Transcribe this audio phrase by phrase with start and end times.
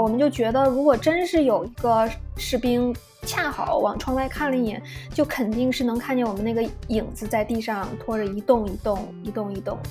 [0.00, 2.08] 我们就觉得，如果真是有一个
[2.38, 2.94] 士兵
[3.26, 9.90] 恰好往窗外看了一眼，就肯定是能看见我们那个影子在地上拖着一动一动、一动一动的。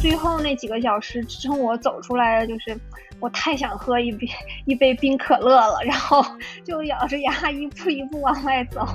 [0.00, 2.74] 最后那几个小时支撑我走出来的，就是
[3.20, 4.26] 我太想喝一杯
[4.64, 6.24] 一杯冰可乐了，然后
[6.64, 8.86] 就咬着牙一步一步往外走。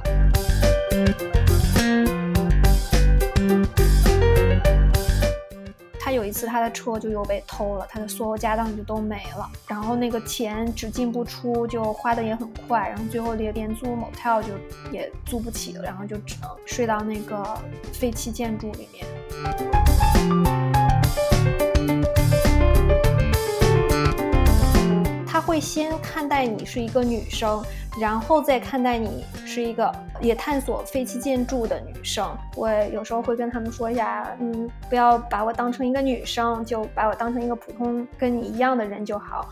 [6.31, 14.53] 一次他的车就又被偷了，他的所有家当就都没了，然后那个钱只进不出，就花的也很快，然后最后连连租 motel 就
[14.93, 17.45] 也租不起了，然后就只能睡到那个
[17.91, 19.05] 废弃建筑里面。
[25.27, 27.61] 他会先看待你是一个女生，
[27.99, 32.25] 然后再看待你是一个也探索废弃建筑的女生。
[32.55, 39.49] 我有时候会跟他们说一下，嗯，不要把我当成一个女生，就把我当成一个普通跟你一样的人就好。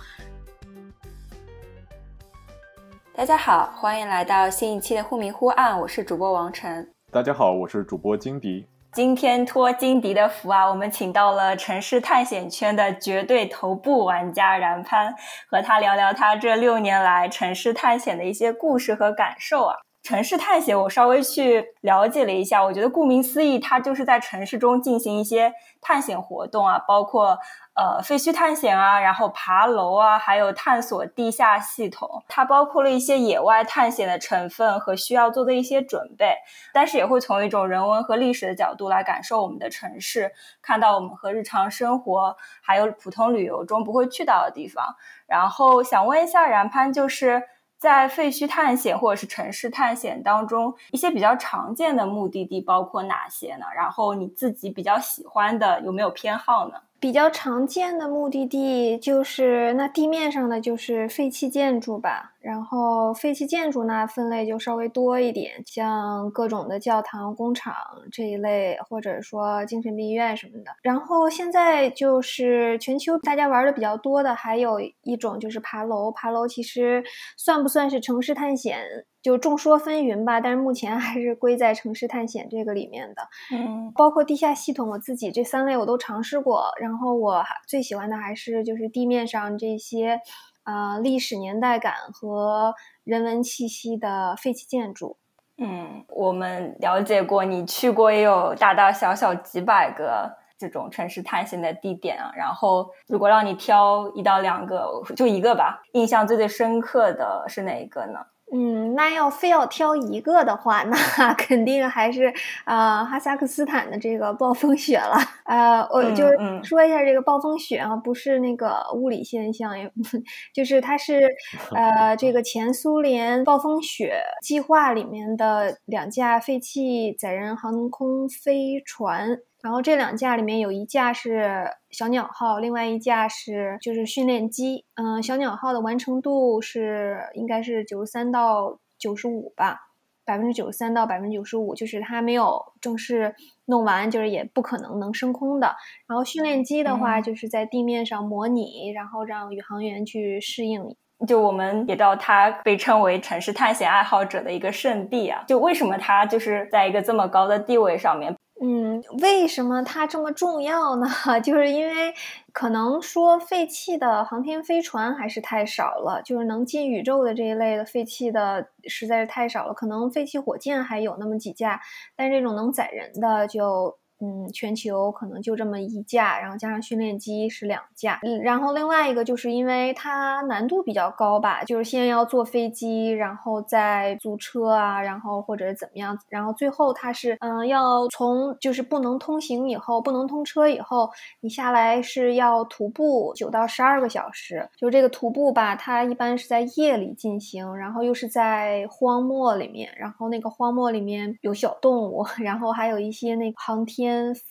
[3.13, 6.89] 大家好，欢迎来到新一期的忽明忽暗，我是主播王晨。
[7.11, 8.65] 大家好，我是主播金迪。
[8.91, 15.13] 今天托金迪的福啊，我们请到了城市探险圈的绝对头部玩家然潘，
[15.47, 19.75] 和他聊聊他这六年来城市探险的一些故事和感受啊。
[20.01, 27.37] 城市探险，我稍微去了解了一下，我觉得顾名思义，它就是在城市中进行一些探险活动啊，包括
[27.79, 32.25] 呃废墟探险啊，然后爬楼啊，还有探索地下系统。
[32.27, 36.35] 它包括了一些野外探险的成分和需要做的一些准备，
[36.73, 44.83] 但是也会从一种人文和历史的角度来感受我们的城市，看到我们和日常生活还有普通旅游中不会去到的地方。
[45.25, 47.43] 然后想问一下然潘，就是。
[47.79, 53.65] 在废墟探险或者是城市探险当中，一些比较常见的目的地包括哪些呢？
[53.73, 56.73] 然后你自己比较喜欢的有没有偏好呢？
[56.99, 67.73] 比较常见的目的地就是那地面上的就是废弃建筑吧，然后废弃建筑那分类就稍微多一点，像各种的教堂、工厂
[68.11, 70.71] 这一类，或者说精神病院什么的。
[70.81, 76.11] 然后现在就是全球大家玩的比较多的，还有一种就是爬楼。
[76.11, 77.03] 爬楼其实
[77.37, 78.79] 算不算是城市探险？
[79.21, 83.27] 就众说纷纭吧，但是目前还是归在城市探险这个里面的。
[83.53, 86.65] 嗯，包括地下系统，我自己这三类我都尝试过。
[86.79, 90.21] 然后我最喜欢的还是就是地面上这些，
[90.63, 95.17] 呃，历史年代感和人文气息的废弃建筑。
[95.57, 102.31] 嗯，我们了解过，你去过也有大大小小几百个这种城市探险的地点啊。
[102.33, 108.19] 然后，如果让你挑一到两个，就一个吧，印象最最深刻的是哪一个呢？
[108.51, 110.97] 嗯，那要非要挑一个的话，那
[111.37, 112.33] 肯定还是
[112.65, 115.15] 啊哈萨克斯坦的这个暴风雪了。
[115.45, 116.25] 呃，我就
[116.63, 119.91] 说一下这个暴风雪啊，不是那个物理现象，也
[120.53, 121.29] 就是它是
[121.75, 129.37] 呃这个前苏联暴风雪计划里面的两架废弃载人航空飞船。
[129.61, 134.85] 然后这两架里面有一架是小鸟号，另外一架是就是训练机。
[134.95, 139.79] 嗯，小鸟号的完成度是应该是九十三到九十五吧，
[140.23, 145.75] 百分之九十三到百分之九十五，就是它没有正式弄完，就是也不可能能升空的。
[146.07, 150.95] 然后训练机的话，就是在地面上模拟，然后让宇航员去适应。
[151.27, 155.43] 就我们也知道，它被称为城市探险爱好者的一个圣地啊。
[155.45, 158.33] 就为什么它就是在一个这么高的地位上面？
[158.61, 161.07] 嗯，为什么它这么重要呢？
[161.43, 162.13] 就是因为
[162.51, 169.73] 可能说废弃的航天飞船还是太少了，就是能进宇宙的这一类的废弃的实在是太少了。
[169.73, 171.79] 可能废弃火箭还有那么几架，
[172.17, 173.97] 但这种能载人的就。
[174.21, 178.19] 嗯，全球可能就这么一架，然后加上训练机是两架。
[178.23, 194.67] 嗯，然后另外一个就是因为它难度比较高吧，就是先要坐飞机，然后再租车啊，然后或者怎么样，然后最后它是嗯要从就是不能通行以后，不能通车以后，你下来是要徒步九到十二个小时。
[194.75, 204.08] 就这个徒步吧，它一般是在夜里进行，然后又是在荒漠里面，然后那个荒漠里面有小动物， 然后还有一些那个航天。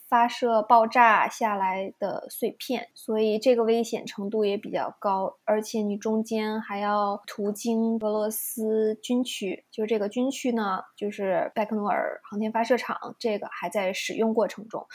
[0.09, 5.39] 发射爆炸下来的碎片，所以这个危险程度也比较高。
[5.45, 14.87] 而且你中间还要途经俄罗斯军区，就是这个军区呢，就是拜克诺尔航天发射场，这个还在使用过程中。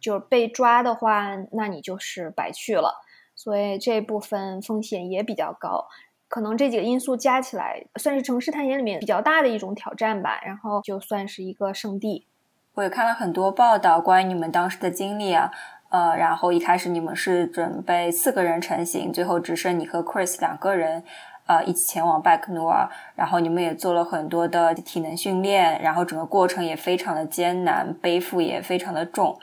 [0.00, 2.94] 就是被抓的话，那你就是白去了。
[3.34, 5.86] 所以这部分风险也比较高。
[6.28, 10.40] 可能这几个因素加起来，算是城市探险里面比较大的一种挑战吧。
[10.44, 12.26] 然后就算是一个圣地。
[12.74, 15.52] 我也看了很多报道关于你们当时的经历啊，
[15.90, 21.04] 呃，然后一开始你们是准备四个人成行，最后只剩你和 Chris 两个人，
[21.46, 29.38] 呃，一起前往拜克努尔，然后你们也做了很多的体能训练，然后整个过程也非常的艰难，背负也非常的重。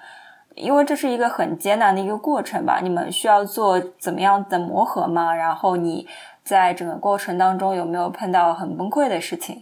[0.55, 5.33] 因为这是一个很艰难的一个过程吧，你们需要做怎么样的磨合吗？
[5.35, 6.07] 然后你
[6.43, 9.61] 在整个过程当中有没有碰到很崩溃的事情？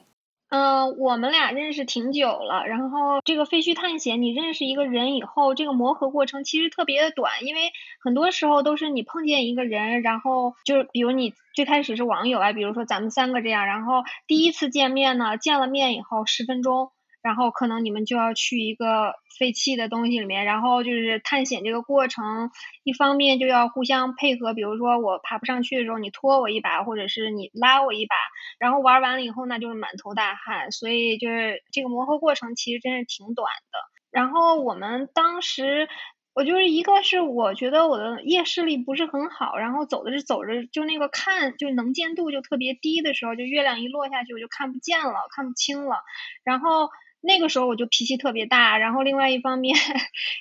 [0.50, 16.92] 嗯，我们俩认识挺久了，然后这个废墟探险，你认识一个人以后，这个磨合过程其实特别的短，因为很多时候都是你碰见一个人，然后就是比如你最开始是网友啊，比如说咱们三个这样，然后第一次见面呢，见了面以后十分钟。
[17.22, 22.52] 然后可能你们就要去一个废弃的东西里面，然后就是探险这个过程，
[22.84, 28.16] 一方面就要互相配合，比如说我爬不上去的时候，你拖我一把，或者是你拉我一把，
[28.60, 33.80] 然后玩完了以后呢，就是满头大汗，所以就是这个磨合过程其实真是挺短的。
[34.10, 35.90] 然后我们当时，
[36.34, 45.98] 我就是一个是我觉得我的夜视力不是很好，然后走着走着就那个看就能见度就特别低的时候，就月亮一落下去我就看不见了，看不清了，
[46.46, 46.90] 然后。
[47.22, 49.76] 那个时候我就脾气特别大，然后另外一方面，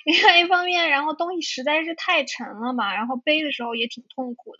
[0.05, 4.59] 另外一方面，然后东西实在是太沉了嘛，然后背的时候也挺痛苦的。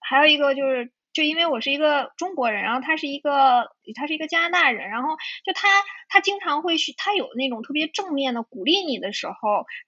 [0.00, 5.10] 还有一个就是，就因为我是一个中国人，然后他是一个他是一个加拿大人，然后
[5.44, 5.68] 就他
[6.08, 9.34] 他经常会去，他有那种特别正面的鼓励你的时候，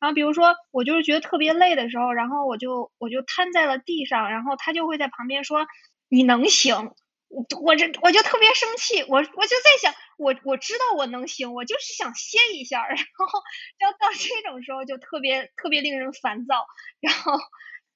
[0.01, 5.67] 然后比如说我就是觉得特别累的时候，然后我就我就瘫在了地上，然后他就会在旁边说
[6.09, 6.93] 你能行。
[7.31, 13.41] 我这我就特别生气，我我就在想，我我知道我能行，我就是想歇一下，然后
[13.79, 16.67] 要到这种时候就特别特别令人烦躁，
[17.01, 17.33] 然后。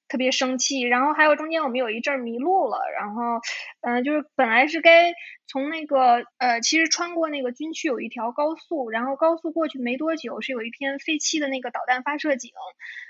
[0.07, 3.21] 特别生气，然后还有中间我们有一阵迷路了，然后，
[3.81, 5.13] 嗯，就是本来是该
[5.47, 12.51] 从那个呃，其实穿过那个军区有一条高速，然后高速过去没多久是有一片废弃的那个导弹发射井，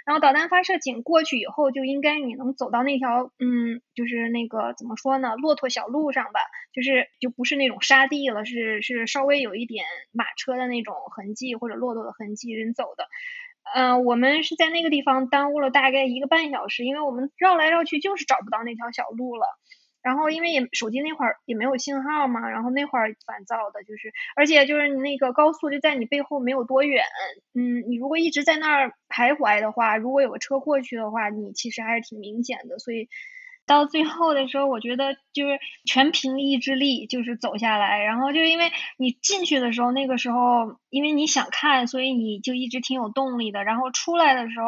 [0.05, 6.39] 然后导弹发射井过去以后就应该你能走到那条嗯，就是那个怎么说呢，骆驼小路上吧，
[6.73, 13.07] 就是就不是那种沙地了，是是稍微有一点马车的那种痕迹或者骆驼的痕迹人走的。
[13.73, 19.45] 嗯，我们是在那个地方耽误了大概一个半小时，因为我们绕来绕去就是找不到那条小路了。
[20.03, 27.03] 然后因为也手机那会儿也没有信号嘛，然后那会儿烦躁的就是，而且就是那个高速就在你背后没有多远，
[27.55, 33.09] 嗯，你如果一直在那儿徘徊的话，如果有个车过去的话，你其实还是挺明显的，所以。
[33.65, 38.03] 到最后的时候，我觉得就是全凭意志力，就是走下来。
[38.03, 43.63] 然后就因为你进去的时候，那个时候因为你想看，所以你就一直挺有动力的。
[43.63, 44.65] 然后出来的时候，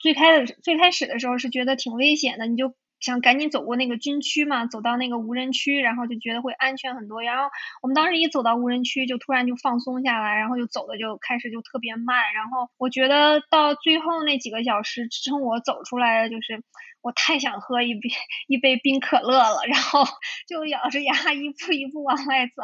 [0.00, 2.74] 最开始最开始的时候是觉得挺危险的，你就。
[3.00, 7.22] 想赶紧走过那个军区嘛，走到那个无人区，然后就觉得会安全很多。
[7.22, 7.44] 然后
[7.82, 12.32] 我们当时一走到无人区，就突然就放松下来，然后就走的就开始就特别慢。
[12.34, 16.62] 然后我觉得到最后那几个小时支撑我走出来的，就是
[17.00, 18.00] 我太想喝一杯
[18.48, 20.04] 一杯冰可乐了，然后
[20.48, 22.62] 就咬着牙一步一步往外走。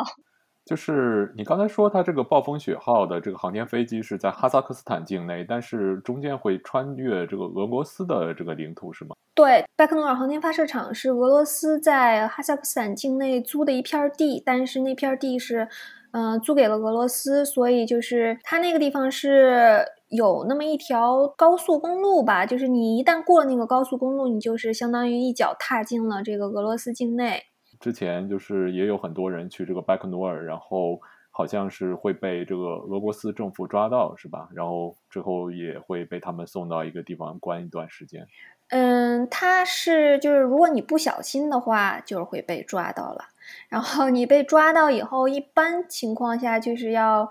[0.64, 9.14] 就是你刚才说，它这个暴风雪号的这个航天飞机是在哈萨克斯坦境内，但是中间会穿越这个俄罗斯的这个领土，是吗？
[9.34, 15.68] 对，拜克努尔航天发射场是俄罗斯在哈萨克斯坦境内租的一片地，但是那片地是，
[16.12, 27.42] 嗯，租给了俄罗斯，所以就是它那个地方是有那么一条高速公路吧，就是你一旦过了那个高速公路，你就是相当于一脚踏进了这个俄罗斯境内。
[27.84, 30.98] 之前就是也有很多人去这个拜克努尔，然后
[31.30, 34.48] 好像是会被这个俄罗斯政府抓到，是吧？
[34.54, 38.26] 然后之后也会被他们送到一个地方关一段时间。
[38.70, 43.26] 嗯，他是就是如果你不小心的话，就是会被抓到了。
[43.68, 47.28] 然后你被抓到以后，一般情况下就是要，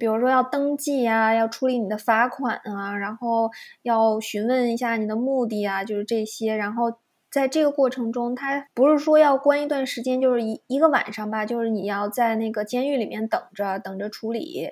[0.00, 3.48] 比如说要登记啊，要处理你的罚款啊，然后
[3.82, 6.92] 要询问一下你的目的啊，就是这些，然后。
[7.32, 14.68] 在这个过程中，他不是说要关一段时间，就是一一个晚上吧，就是你要在那个监狱里面等着，等着处理。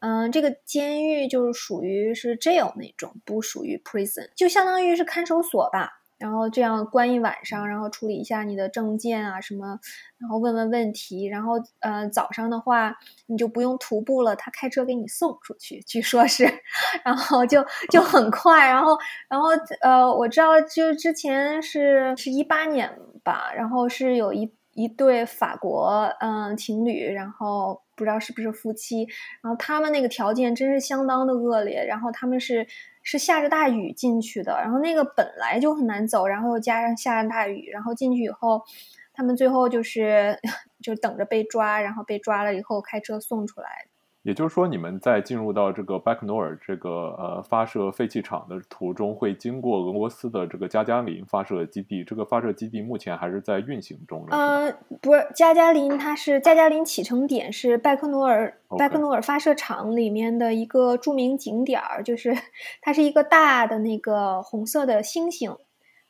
[0.00, 6.03] 嗯，这个监狱就是属于是 jail 那种，不属于 prison，就相当于是看守所吧。
[6.18, 9.78] 然后这样关一晚上，然后处理一下你的证件啊什么，
[10.18, 16.44] 然后问问问题，然后呃早上的话你就不用徒步了，他开车给你送出去，据说是，
[17.04, 18.96] 然后就就很快，然后
[19.28, 19.48] 然后
[19.82, 22.90] 呃我知道就之前是是一八年
[23.22, 29.06] 吧，然后是有一一对法国嗯情侣，然后不知道是不是夫妻，
[29.42, 32.66] 然后他们那个条件真是相当的恶劣，然后他们是。
[33.06, 38.62] 是下着大雨进去的，然后那个本来就很难走，然后又加上下着大雨，然后进去以后，
[39.12, 40.38] 他们最后就是
[40.82, 43.68] 就等着被抓，然后被抓了以后开车送出来。
[44.24, 52.02] 也就是说，你们在进入到这个拜克努尔这个呃发射废弃场的途中，会经过俄罗斯的这个加加林发射基地。
[52.02, 54.34] 这个发射基地目前还是在运行中的。
[54.34, 62.34] 呃，不是加加林，它是加加林启程点是拜克努尔拜克努尔发射场里面的一个著名景点儿，就是
[62.80, 65.54] 它是一个大的那个红色的星星，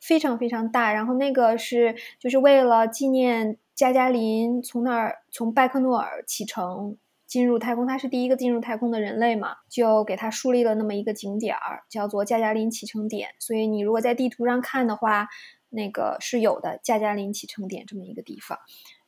[0.01, 0.93] 非常非常大。
[0.93, 6.97] 然后那个是就是为了纪念加加林从那儿从拜克诺尔启程。
[7.35, 13.31] 进入太空，他是第一个进入太空的人类嘛，就给他树立了那么一个景点儿，叫做加加林启程点。
[13.41, 15.27] 所以你如果在地图上看的话，
[15.69, 18.57] 那个是有的加加林启程点这么一个地方。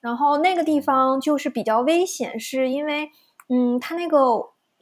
[0.00, 3.11] 然后那个地方就是比较危险，是因为，
[3.49, 4.18] 嗯，它那个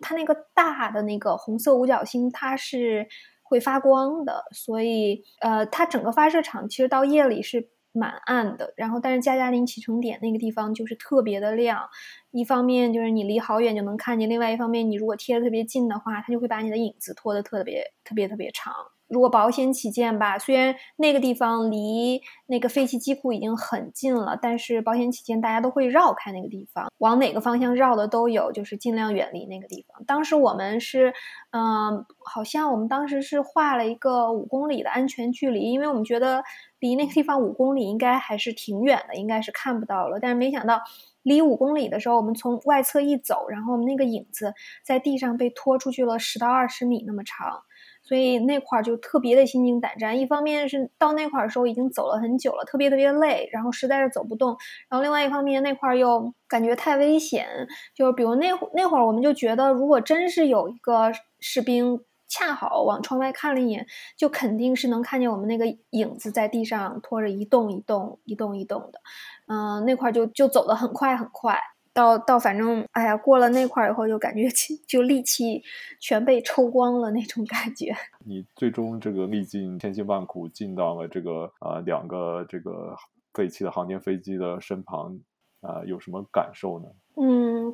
[0.01, 3.07] 它那个大的那个红色五角星它是
[3.43, 7.74] 会发光的，所以呃，它整个发射场其实到夜里是。
[7.95, 11.89] 蛮暗的，然后但是加加林启程点那个地方就是特别的亮，
[12.33, 18.94] 一方面就是你离好远就能看见，另外一方面你如果贴的特别近的话，它就会把你的影子拖得特别特别特别长。
[19.07, 30.05] 如果保险起见吧，虽然那个地方离那个废弃机库已经很近了，但是保险起见，大家都会绕开那个地方，往哪个方向绕的都有，就是尽量远离那个地方。
[30.07, 31.13] 当时我们是，
[31.51, 36.43] 嗯，好像我们当时是画了一个五公里的安全距离，因为我们觉得
[36.81, 40.19] 离那个地方五公里应该还是挺远的，应该是看不到了。
[40.19, 40.81] 但是没想到
[41.23, 47.63] 离五公里的时候，我们从外侧一走，然后我们那个影子在地上被拖出去了十到二十米那么长。
[48.05, 54.55] 所以那块儿就特别的心惊胆战，一方面是到那块儿的时候已经走了很久了，特别特别累，然后实在是走不动；
[54.89, 57.47] 然后另外一方面那块儿又感觉太危险，
[57.95, 63.87] 就是比如那那会儿我们就觉得，如果真是有一个士兵恰好往窗外看了一眼，
[64.19, 69.01] 就肯定是能看见我们那个影子在地上拖着一动一动一动一动的，
[69.47, 71.59] 嗯，那块儿就就走得很快很快。
[71.95, 74.49] 到到，反正哎呀，过了那块儿以后，就感觉
[74.87, 75.63] 就力气
[76.01, 77.95] 全被抽光了那种感觉。
[78.27, 82.97] 你最终这个历尽千辛万苦进到了这个呃两个这个
[83.33, 85.19] 废弃的航天飞机的身旁，
[85.61, 86.87] 啊，有什么感受呢？
[87.17, 87.73] 嗯，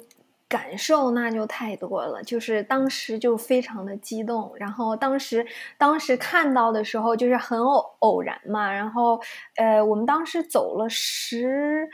[0.49, 5.47] 感受那就太多了，就是当时就非常的激动，然后当时
[5.79, 9.19] 当时看到的时候就是很偶偶然嘛，然后
[9.57, 11.89] 呃，我们当时走了十。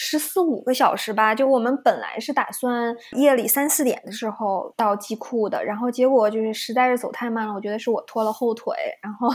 [0.00, 9.28] 十四五个小时吧，就我们本来是打算夜里三四点的时候到机库的，然后结果就是实在是走太慢了，我觉得是我拖了后腿，然后，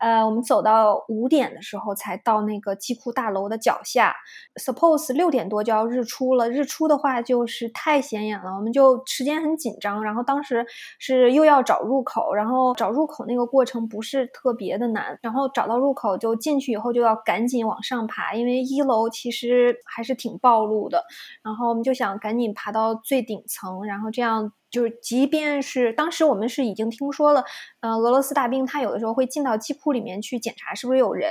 [0.00, 4.16] 呃，我们走到五点的时候才到那个机库大楼的脚下
[4.58, 10.64] ，suppose 六点多就要日出了，日出的话就是太显眼了，我们就时间很紧张，然后当时
[10.98, 19.76] 是又要找入口，然后找入口那个过程不是特别的难，然后找到入口就进去以后就要赶紧往上爬，因为一楼其实。
[19.86, 21.04] 还是挺暴露的，
[21.42, 24.52] 然后我们就想赶紧爬到最顶层，然后这样。
[24.72, 27.44] 就是，即便是当时我们是已经听说了，
[27.80, 31.30] 呃，俄罗斯大兵他有的时候会进到机库里面去检查是不是有人，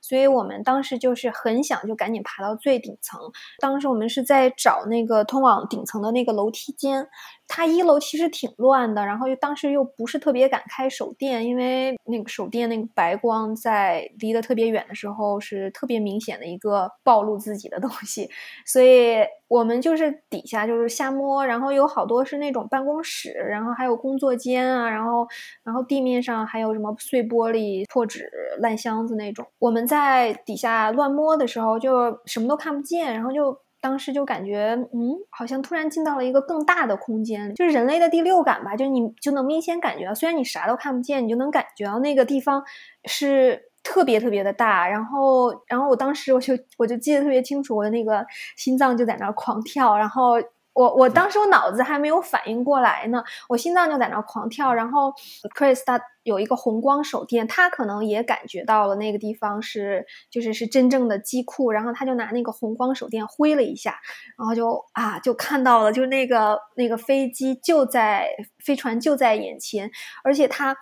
[0.00, 3.20] 所以我们当时就是很想就赶紧爬到最顶层。
[3.58, 7.08] 当时我们是在找那个通往顶层的那个楼梯间，
[7.48, 18.30] 它一楼其实挺乱的，然后又当时又不是特别敢开手电，因为那个手电那个白光在离得特别远的时候是特别明显的一个暴露自己的东西，
[18.64, 19.18] 所以。
[19.48, 25.26] 我们就是底下就是瞎摸，然后有好多是那种办公室，然后还有工作间啊，然后
[25.64, 29.46] 然后地面上还有什么碎玻璃、破纸、烂箱子那种。
[29.58, 42.62] 我们在底下乱摸的时候，就什么都看不见，然后就当时就感觉，嗯，好像突然进到了一个更大的空间，就是人类的第六感吧，就你就能明显感觉到，虽然你啥都看不见，你就能感觉到那个地方
[43.06, 43.70] 是。
[43.88, 50.32] 特别特别的大，然后，然后我当时我就我就记得特别清楚，我的那个心脏就在那儿狂跳，然后
[50.76, 55.10] 我我当时我脑子还没有反应过来呢，我心脏就在那狂跳，然后
[55.56, 63.98] Chris 他有一个红光手电，他可能也感觉到了那个地方是就是是真正的机库，然后他就拿那个红光手电挥了一下，
[64.36, 68.28] 然后就啊就看到了，就那个那个飞机就在
[68.62, 69.90] 飞船就在眼前，
[70.22, 70.76] 而且他。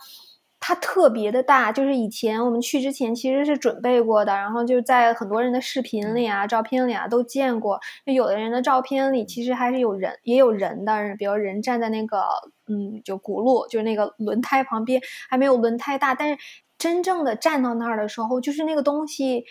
[0.67, 7.79] 它特别的大，就是以前我们去之前其实是准备过的，然后就在很多人的视频里啊、照片里啊都见过。
[8.07, 12.23] 就有的人的照片里其实还是有人，也有人的，比如人站在那个
[12.67, 16.15] 嗯，就轱辘，就是那个轮胎旁边，还没有轮胎大。
[16.15, 16.39] 但是
[16.79, 19.45] 真正的站到那儿的时候，就是那个东西。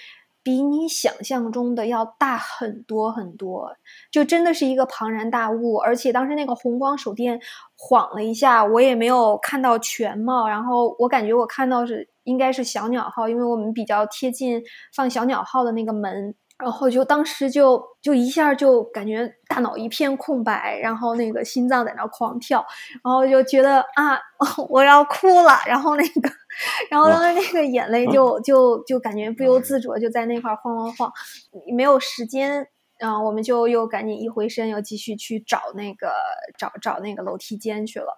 [0.46, 3.78] 比你想象中的要大很多很多，
[4.12, 5.78] 就真的是一个庞然大物。
[5.78, 7.40] 而且当时那个红光手电
[7.90, 10.48] 晃了一下，我也没有看到全貌。
[10.48, 14.62] 然后我感觉我看到是应该是小鸟号，因为我们比较贴近
[14.96, 16.34] 放小鸟号的那个门。
[16.60, 22.64] 然后就当时就就一下就感觉大脑一片空白，然后那个心脏在那狂跳，
[23.04, 24.18] 然后就觉得啊，
[24.70, 26.30] 我要哭了，然后那个，
[26.90, 31.12] 然后当时那个眼泪就就就感觉不由自主就在那块晃晃晃，
[31.76, 32.66] 没有时间，
[33.04, 36.14] 然后我们就又赶紧一回身，又继续去找那个
[36.58, 38.18] 找找那个楼梯间去了。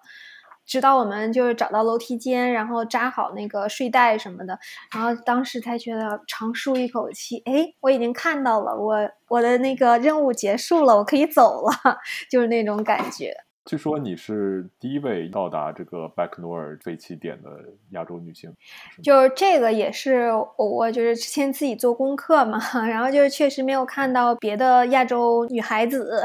[0.64, 4.56] 直到我们就是找到楼梯间，然后扎好那个睡袋什么的，
[4.94, 8.96] 然后当时才觉得长舒一口气，哎，我已经看到了，我
[9.28, 11.72] 我的那个任务结束了，我可以走了，
[12.30, 13.45] 就是那种感觉。
[13.66, 17.50] 据说你是第一位到达这个拜克努尔废弃点的
[17.90, 18.54] 亚洲女性，
[19.02, 26.22] 就是这个也是我就是之前自己做功课嘛， 然后就是确实没有看到别的亚洲女孩子，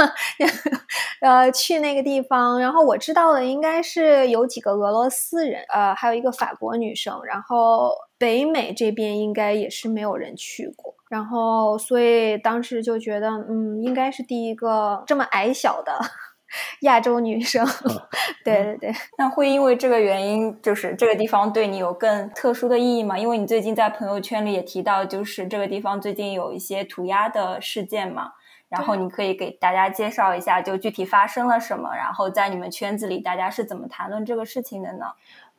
[1.20, 2.58] 呃，去那个地方。
[2.58, 7.20] 然后我知道的应该是有几个俄罗斯人，呃，还有一个法国女生。
[7.26, 10.94] 然后北美这边应该也是没有人去过。
[11.10, 15.92] 然后所以当时就觉得，嗯，应该是第一个这么矮小的。
[16.80, 17.66] 亚洲女生，
[18.44, 23.18] 对对对，那会因为这个原因，就是这个地方对你有更特殊的意义吗？
[23.18, 28.32] 因为你最近在朋友圈里也提到，就是这个地方最近有一些涂鸦的事件嘛，
[28.68, 35.06] 然后你可以给大家介绍一下，就具体发生了什么，然后在你们圈子里大家是怎么谈论这个事情的呢？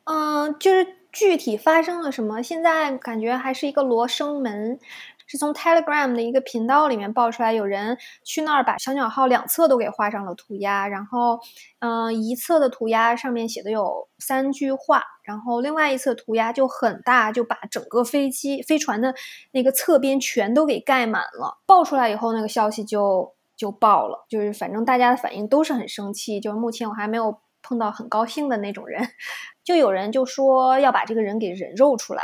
[0.04, 4.78] 嗯，就是具体发生了什么，现在感觉还是一个罗生门。
[5.26, 11.40] 是从 Telegram 的一个频道里面爆出来，有人去那儿把小鸟号两侧都给画上了涂鸦，然后，
[11.80, 19.14] 嗯，一侧的涂鸦上面写的有三句话，然后另外一侧涂鸦就很大，就把整个飞机飞船的
[19.52, 21.58] 那个侧边全都给盖满了。
[21.66, 29.08] 爆出来以后，那个消息就就爆了，就是反正大家的反应都是很生气，就是目前我还没有碰到很高兴的那种人，
[29.64, 32.22] 就有人就说要把这个人给人肉出来。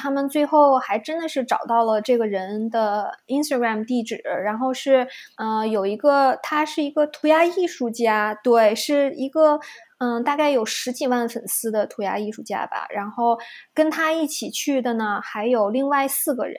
[0.00, 9.60] 他们最后还真的是找到了这个人的 Instagram 地址，然后是，呃，有一个他是一个涂鸦艺术家，对，是一个，
[9.98, 12.86] 嗯，大概有十几万粉丝的涂鸦艺术家吧。
[12.88, 13.38] 然后
[13.74, 16.56] 跟他一起去的呢，还有另外四个人。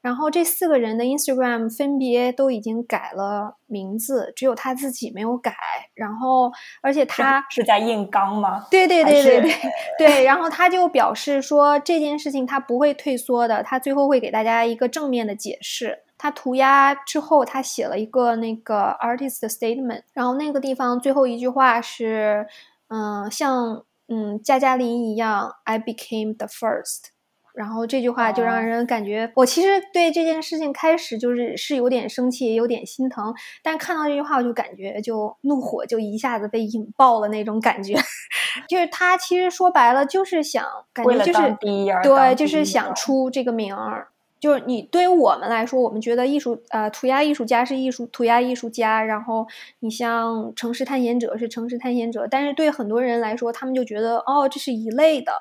[0.00, 5.52] 然后这四个人的 Instagram 分别都已经改了名字，只有他自己没有改。
[5.94, 8.66] 然后，而且他是在硬刚吗？
[8.70, 9.52] 对对对对对
[9.98, 10.24] 对。
[10.24, 16.04] 然后他就表示说这件事情他不会退缩的，他最后会给大家一个正面的解释。
[16.16, 22.46] 他涂鸦之后，他写了一个那个 artist statement，然后那个地方最后一句话是，
[22.88, 27.10] 嗯，像嗯加加林一样，I became the first。
[27.58, 33.34] 然后这句话就让人感觉，我其实对这件事情开始就是是有点生气，也有点心疼。
[33.64, 37.96] 但看到这句话，我就感觉就怒火就一下子被引爆了那种感觉。
[38.68, 41.56] 就是他其实说白了就是想，感觉就是
[42.04, 44.06] 对，就是想出这个名儿。
[44.38, 49.44] 就是你对于我们来说，我们觉得艺术呃涂鸦艺术家是艺术涂鸦艺术家，然后
[49.80, 55.32] 你像城市探险者是城市探险者，但是对很多人来说，他们就觉得哦，这是一类的。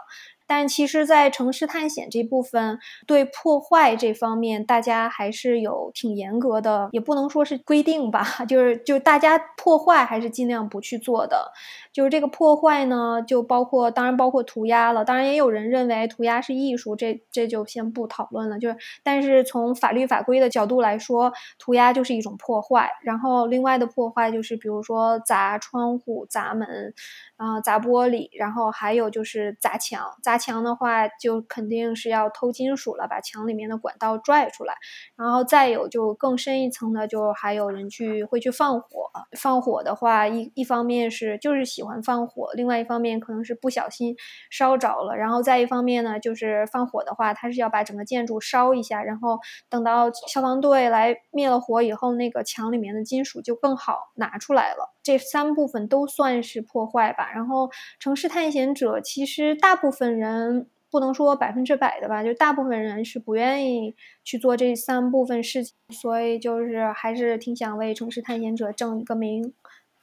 [0.47, 11.51] 但其实，在城市探险这部分，对破坏这方面，大家还是有挺严格的，也不能说是规定吧， 就是就大家破坏还是尽量不去做的。
[11.97, 18.60] 就是这个破坏呢，就包括当然包括涂鸦了，当然也有人认为涂鸦是艺术，这这就先不讨论了。
[18.60, 22.91] 就是，但是从法律法规的角度来说，涂鸦就是一种破坏。
[23.01, 26.93] 然后另外的破坏就是，比如说砸窗户、砸门，
[27.36, 30.05] 啊，砸玻璃，然后还有就是砸墙。
[30.21, 34.75] 砸墙的话，就肯定是要偷金属了，把墙里面的管道拽出来。
[35.15, 39.10] 然后再有就更深一层的，就还有人去会去放火。
[39.36, 44.15] 放火的话，一一方面是就是喜欢放火，另外一方面可能是不小心
[44.50, 54.93] 烧着了，然后再一方面呢，就是放火的话，它是要把整个建筑烧一下，然后等到消防队来灭了火以后，那个墙里面的金属就更好拿出来了。
[55.04, 57.32] 这三部分都算是破坏吧。
[57.34, 57.69] 然后
[58.00, 69.54] 城市探险者其实大部分人不能说百分之百的吧，就大部分人是不愿意去做这三部分事情，所以就是还是挺想为城市探险者正一个名。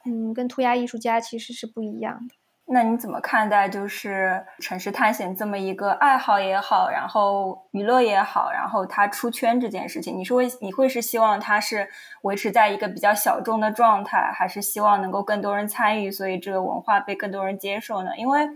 [0.05, 2.35] 嗯，跟涂鸦艺术家其实是不一样的。
[2.67, 10.17] 那你怎么看待就是城市探险这么一个爱好也好，然后娱乐也好，然后它出圈这件事情？
[10.17, 11.87] 你是会你会是希望它是
[12.23, 18.11] 维持在一个比较小众的状态，还是希望能够更多人参与，所以这个文化被更多人接受呢？
[18.17, 18.47] 因为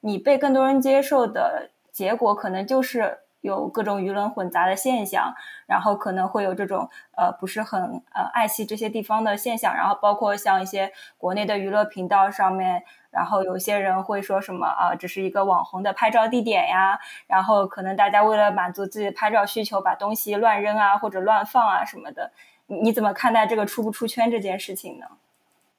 [0.00, 3.18] 你被更多人接受的结果，可能就是。
[3.46, 5.32] 有各种鱼龙混杂的现象，
[5.66, 22.32] 然后可能会有这种呃不是很呃爱惜这些地方的现象，然后包括像一些国内的娱乐频道上面，然后有些人会说什么啊，这是一个网红的拍照地点呀，然后可能大家为了满足自己的拍照需求，把东西乱扔啊或者乱放啊什么的，
[22.66, 25.06] 你怎么看待这个出不出圈这件事情呢？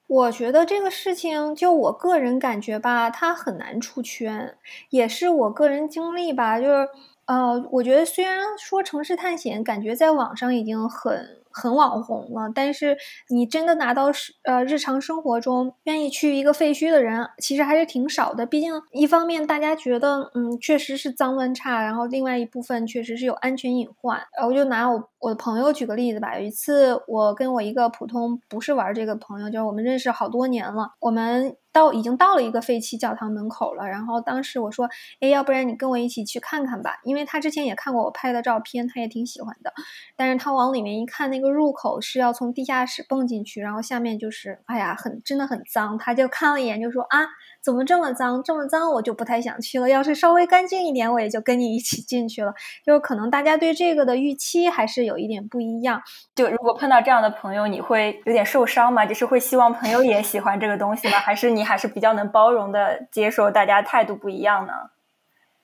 [0.09, 4.55] 我觉得这个事情，就我个人感觉吧，它很难出圈，
[4.87, 6.61] 也是我个人经历吧。
[6.61, 6.89] 就是，
[7.27, 11.37] 呃，我觉得虽然说城市探险，感觉在网上已经很。
[11.49, 12.95] 很网红了，但是
[13.29, 14.11] 你真的拿到
[14.43, 18.45] 呃日常生活中愿意去一个废墟的人，其实还是挺少的。
[18.45, 24.19] 毕竟一方面大家觉得嗯确实是脏乱差，然后另外一部分确实是有安全隐患。
[24.37, 26.37] 呃，我就拿我我的朋友举个例子吧。
[26.37, 31.55] 有一次我跟我一个普通不是玩这个朋友，就是我们认识好多年了，我们。
[31.77, 39.71] 到已经到了一个废弃教堂门口了，然后当时我说，哎，要不然你跟我一起去看看吧，因为他之前也看过我拍的照片，他也挺喜欢的。
[40.15, 45.97] 但是他往里面一看，那个入口是要从地下室蹦进去，然后下面就是，哎呀，很真的很脏。
[45.99, 47.27] 他就看了一眼，就说啊。
[47.67, 48.41] 怎么这么脏？
[48.41, 49.89] 这么脏，我就不太想去了。
[49.89, 52.53] 要是稍微干净一点，我也就跟你一起进去了。
[52.85, 56.01] 就是可能大家对这个的预期还是有一点不一样。
[56.33, 59.05] 就如果碰到这样的朋友，你会有点受伤吗？
[59.05, 61.17] 就是会希望朋友也喜欢这个东西吗？
[61.19, 64.71] 还是你还是比较能包容的接受大家态度不一样呢？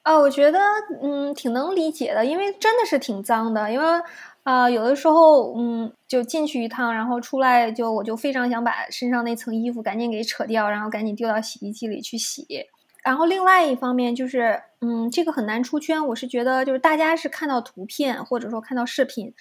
[0.02, 0.60] 啊，我觉得
[1.02, 3.86] 嗯挺能理解的，因为真的是挺脏的，因为。
[4.44, 12.46] 啊，有的时候，嗯，就进去一趟，然后出来就我就非常想把身上那层衣服赶紧给扯掉，然后赶紧丢到洗衣机里去洗。
[13.06, 16.06] 然后另外一方面就是，嗯，这个很难出圈。
[16.08, 19.34] 我是觉得就是大家是看到图片或者说看到视频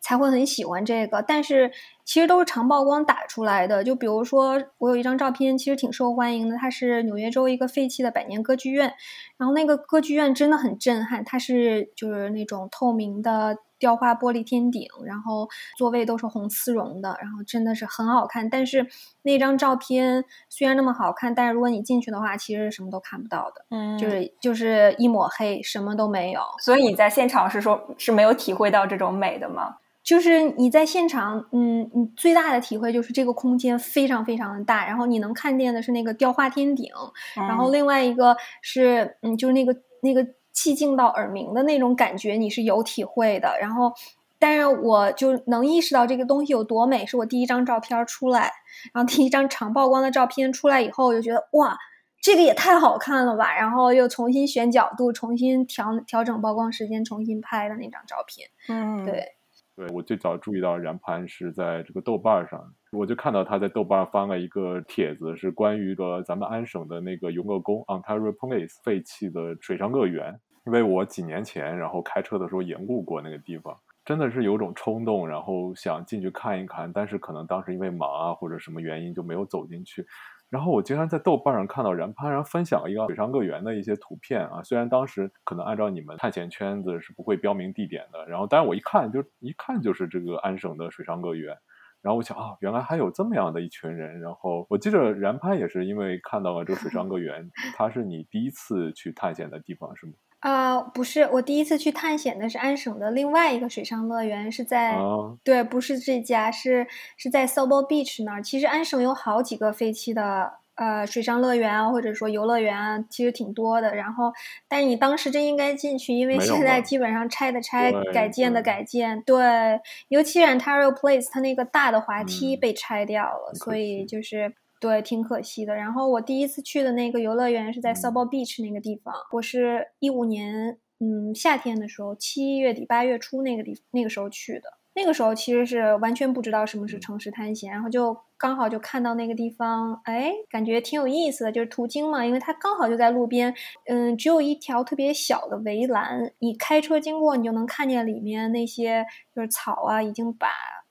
[0.00, 1.70] 才会很喜欢这个，但是
[2.04, 3.84] 其实都是长曝光打出来的。
[3.84, 8.92] 就比如说我有一张照片，其实挺受欢迎的，它是纽约州一个废弃的百年歌剧院，
[9.36, 13.56] 然后那个歌剧院真的很震撼，它是就是那种透明的。
[13.78, 18.50] 雕花玻璃天顶，然后座位都是红丝绒的，然后真的是很好看。
[18.50, 18.86] 但是
[19.22, 26.40] 那张照片虽然那么好看，但是如果你进去的话，其实什么都看不到的，嗯，就是就是一抹黑，什么都没有。
[26.60, 29.76] 所以你在现场是说，是没有体会到这种美的吗？
[30.02, 36.90] 就是你在现场，嗯，你最大的体会就是这个空间非常非常的大，然后你能看见的是那个雕花天顶，
[37.34, 40.26] 然后另外一个是，嗯，就是那个那个。
[40.58, 43.56] 寂静到耳鸣的那种感觉，你是有体会的。
[43.60, 43.92] 然后，
[44.40, 47.06] 但是我就能意识到这个东西有多美。
[47.06, 48.50] 是我第一张照片出来，
[48.92, 51.78] 然后第一张长曝光的照片出来以后，我就觉得哇，
[52.20, 53.54] 这个也太好看了吧！
[53.54, 58.48] 然后又重新选角度，重新调调整曝光时间，重新拍的那张照片。
[58.68, 59.34] 嗯，对。
[59.76, 70.40] 对我最早注意到然潘是在这个豆瓣上，我就看到他在豆瓣发了一个帖子，是关于个咱们安省的那个永乐宫 （Ontario Place） 废弃的水上乐园。
[70.66, 80.06] 因为我几年前然后开车的时候沿路过那个地方，真的是有种冲动，然后想进去看一看，但是可能当时因为忙啊或者什么原因就没有走进去。
[80.50, 91.54] 然后我经常在豆瓣上看到然潘然后分享了一个水上乐园的一些图片啊，虽然当时可能按照你们探险圈子是不会标明地点的，然后但是我一看就一看就是这个安省的水上乐园。
[92.00, 94.20] 然后我想啊，原来还有这么样的一群人。
[94.20, 100.12] 然后我记得然潘也是因为看到了这个水上乐园，它是你第一次去探险的地方是吗？
[100.40, 104.96] 啊，不是，我第一次去探险的是安省的另外一个水上乐园，是在
[105.42, 108.42] 对，不是这家，是是在 s o b o Beach 那儿。
[108.42, 113.96] 其实安省有好几个废弃的呃水上乐园啊，或者说游乐园啊，其实挺多的。
[113.96, 114.32] 然后，
[114.68, 119.20] 但是你当时真应该进去，因为现在基本上拆的拆，改建的改建。
[119.22, 124.54] 对，尤其 Ontario Place，它那个大的滑梯被拆掉了，所以就是。
[124.80, 125.74] 对，挺可惜的。
[125.74, 129.14] 然后我第一次去的那个游乐园是在 s o b o Beach 那个地方。
[129.32, 134.78] 我是一五年，嗯，夏天的时候，七月底八月初那个地那个时候去的。
[134.94, 143.54] 那个时候其实是完全不知道什么是城市探险，然后就刚好就看到那个地方，哎，感觉挺有意思的，就是途经嘛，因为它刚好就在路边，
[143.86, 150.48] 嗯，只有一条特别小的围栏，你开车经过，你就能看见里面那些就是草啊，已经把。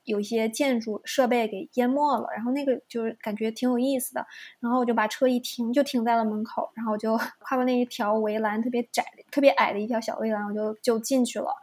[0.08, 4.26] 有一些建筑设备给淹没了，然后那个就是感觉挺有意思的，
[4.60, 11.54] 然后我就把车一停，就停在了门口，然后我就跨过那一条围栏，特别窄、特别矮的一条小围栏，我就就进去了，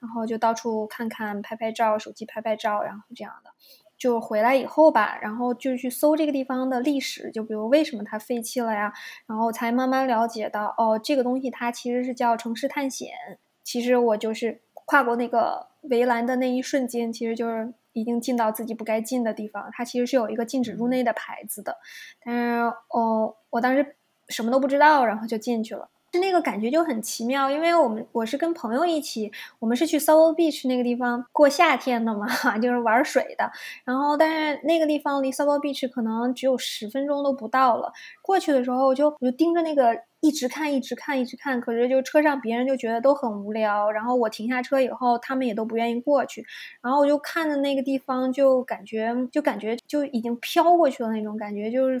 [0.00, 3.50] 然后就到处看看、拍拍照，手机拍拍照，然后这样的。
[3.98, 8.90] 就回来以后吧，然后就去搜这个地方的历史，就比如为什么它废弃了呀，
[9.26, 13.10] 然后才慢慢了解到，哦，这个东西它其实是叫城市探险。
[13.62, 17.72] 其实我就是跨过那个围栏的那一瞬间，其实就是。
[17.92, 21.76] 已经进到自己不该进的地方，它其实是有一个禁止入内的牌子的，
[22.24, 23.96] 但是哦，我当时
[24.28, 32.26] 什么都不知道，然后就进去了，是那个感觉就很奇妙，因为我们我是跟朋友一起，我们是去 s o u Beach 那个地方过夏天的嘛，
[32.58, 33.48] 就是玩水的。
[33.84, 37.92] 然后，但是那个地方离 s o u Beach 可能只有十分钟都不到了。
[38.22, 41.60] 过去的时候，我就我就盯着那个一直看，一直看，一直看。
[41.60, 43.88] 可是就车上别人就觉得都很无聊。
[43.92, 46.44] 然后我停下车以后，他们也都不愿意过去。
[46.82, 51.88] 然后我就看着那个地方，就感觉就感觉就已经飘过去了那种感觉，就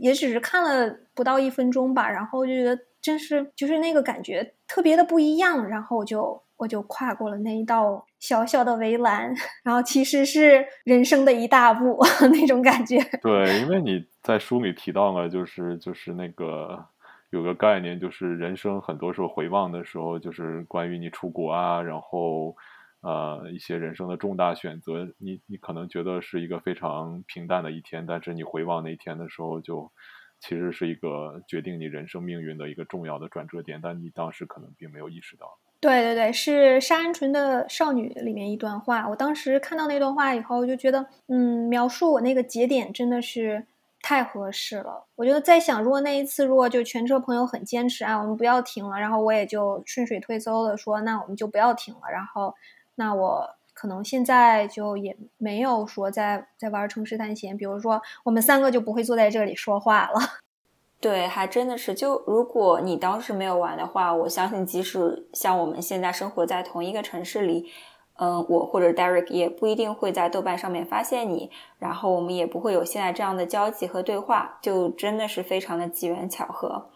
[0.00, 2.10] 也只是看了不到一分钟吧。
[2.10, 2.76] 然后就觉得。
[3.06, 12.00] 真是就是那个感觉特别的不一样，然后我就我就跨过了那一道小小的围栏，然后其实是人生的一大步
[12.32, 12.98] 那种感觉。
[13.22, 16.84] 对，因为你在书里提到了，就是就是那个
[17.30, 22.56] 有个概念，就是人生很多时候回望的时候，就是关于你出国啊，然后
[23.02, 29.92] 呃一些人生的重大选择，你你可能觉得是一个非常平淡的一天，但是你回望那一天的时候就。
[30.40, 35.58] 其实是一个决定你人生命运的一个重要的转折点，但你当时可能并没有意识到。
[35.80, 39.08] 对对对，是沙恩纯的少女里面一段话。
[39.08, 43.66] 我当时看到那段话以后，就觉得，嗯，描述我那个节点真的是
[44.00, 45.06] 太合适了。
[45.16, 52.00] 我就在想，如果那一次，如果就全车朋友很坚持啊，我们不要停了，然后我也就顺水推舟的说，那我们就不要停了。
[52.12, 52.54] 然后，
[52.94, 53.55] 那我。
[53.76, 60.18] 可能现在就也没有说在在玩城市探险，比如说我们三个就不会坐在这里说话了。
[60.98, 61.92] 对，还真的是。
[61.92, 67.70] 就如果你当时没有玩的话，我相信即使像我们现在生活在同一个城市里，
[68.18, 76.90] 嗯，我或者 Derek 也不一定会在豆瓣上面发现你，然后我们也不会有现在这样的交集和对话，就真的是非常的机缘巧合。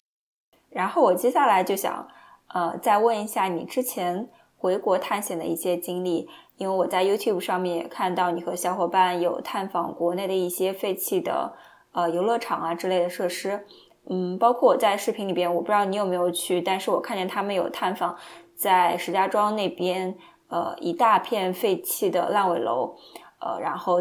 [0.70, 2.08] 然后我接下来就想，
[2.54, 6.28] 呃，再问一下你之前回国探险的一些经历。
[6.58, 11.54] 因为我在 YouTube 上面也看到你和小伙伴有探访国内的一些废弃的
[11.92, 13.64] 呃游乐场啊之类的设施，
[14.08, 18.14] 嗯，包括我在视频里边，我不知道你有没有去，但是我看见他们有探访
[18.54, 20.14] 在石家庄那边
[20.48, 22.94] 呃一大片废弃的烂尾楼，
[23.40, 24.00] 呃，然后。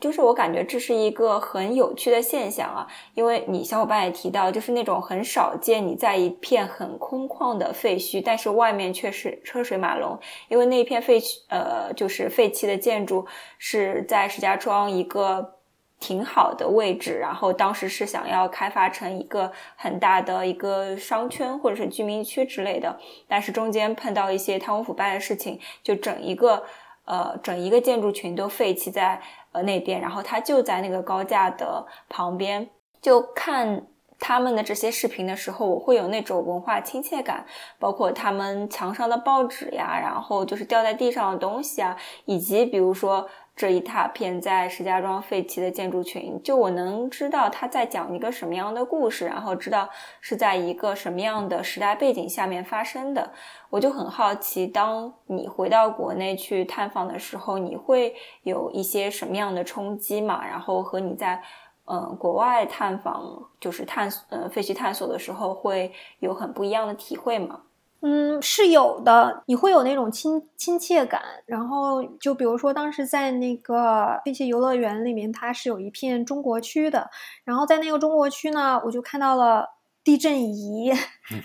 [0.00, 10.18] 就是我感觉这是一个很有趣的现象啊，因为你小伙伴也提到，就是那种很少见你在一片很空旷的废墟，但是外面却是车水马龙，
[10.48, 13.24] 因为那片废墟呃就是废弃的建筑
[13.58, 15.54] 是在石家庄一个
[16.00, 26.64] 挺好的位置，然后当时是想要开发成一个很大的一个商圈或者是居民区之类的，但是中间碰到一些贪污腐败的事情，就整一个
[27.04, 29.22] 呃整一个建筑群都废弃在。
[29.62, 32.68] 那边，然后他就在那个高架的旁边，
[33.00, 33.86] 就看
[34.18, 37.44] 他们的这些视频的时候，我会有那种文化亲切感，
[37.78, 43.28] 包括他们墙上的报纸呀，然后就是掉在地上的东西啊，以及比如说。
[43.56, 49.88] 这一大片在石家庄废弃的建筑群，就我能知道他在讲一个什么样的故事，然后知道
[50.20, 53.32] 是在一个什么样的时代背景下面发生的，
[53.70, 60.46] 我就很好奇，当你回到国内去探访的时候，你会有一些什么样的冲击嘛？
[60.46, 61.42] 然后和你在
[61.86, 67.62] 嗯国外探访，就是探呃废墟探索的时候，会有很不一样的体会吗？
[68.02, 71.22] 嗯，是有的，你会有那种亲亲切感。
[71.46, 77.10] 然后就比如说，当时在那个那些游乐园里面，它是有一片中国区的。
[77.44, 79.70] 然后在那个中国区呢，我就看到了
[80.04, 80.92] 地震仪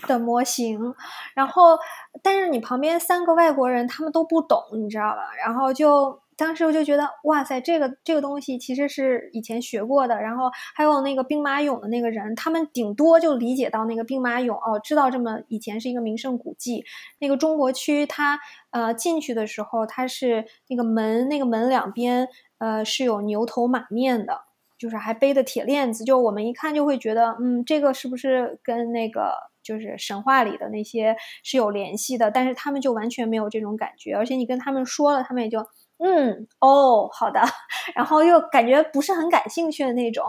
[0.06, 0.94] 的模型。
[1.34, 1.78] 然后，
[2.22, 5.32] 但是你旁边三个外国人，他们都不懂，你知道吧？
[5.44, 6.21] 然后就。
[6.42, 10.20] 当时我就觉得，哇塞，这个这个东西其实是以前学过的。
[10.20, 16.84] 然后还有那个兵马俑的那个人，他们顶多就理解到那个兵马俑哦，知道这么以前是一个名胜古迹。
[17.20, 22.28] 那个中国区，它呃进去的时候，它是那个门，那个门两边
[22.58, 24.40] 呃是有牛头马面的，
[24.76, 26.02] 就是还背的铁链子。
[26.02, 32.32] 就我们一看就会觉得，嗯，这个是不是跟那个就是神话里的那些是有联系的？
[32.32, 35.64] 但是他们就完全没有这种感觉，而且你跟他们说了，他们也就。
[35.98, 37.40] 嗯哦，好的，
[37.94, 40.24] 然后又感觉不是很感兴趣的那种。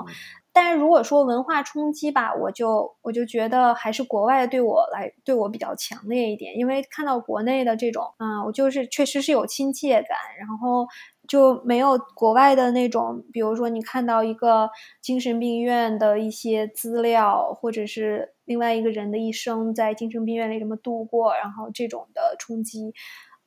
[0.56, 10.86] 但是如果说文化冲击吧，我就我就觉得还是国外对我来对我比较强烈一点，因为看到国内的这种，嗯，我就是确实是有亲切感，然后
[11.28, 14.70] 就没有国外的那种，比如说你看到一个
[15.02, 22.94] 精神病院的一些资料，或者是另外一个人的一生在精神病院里怎么度过，然后这种的冲击。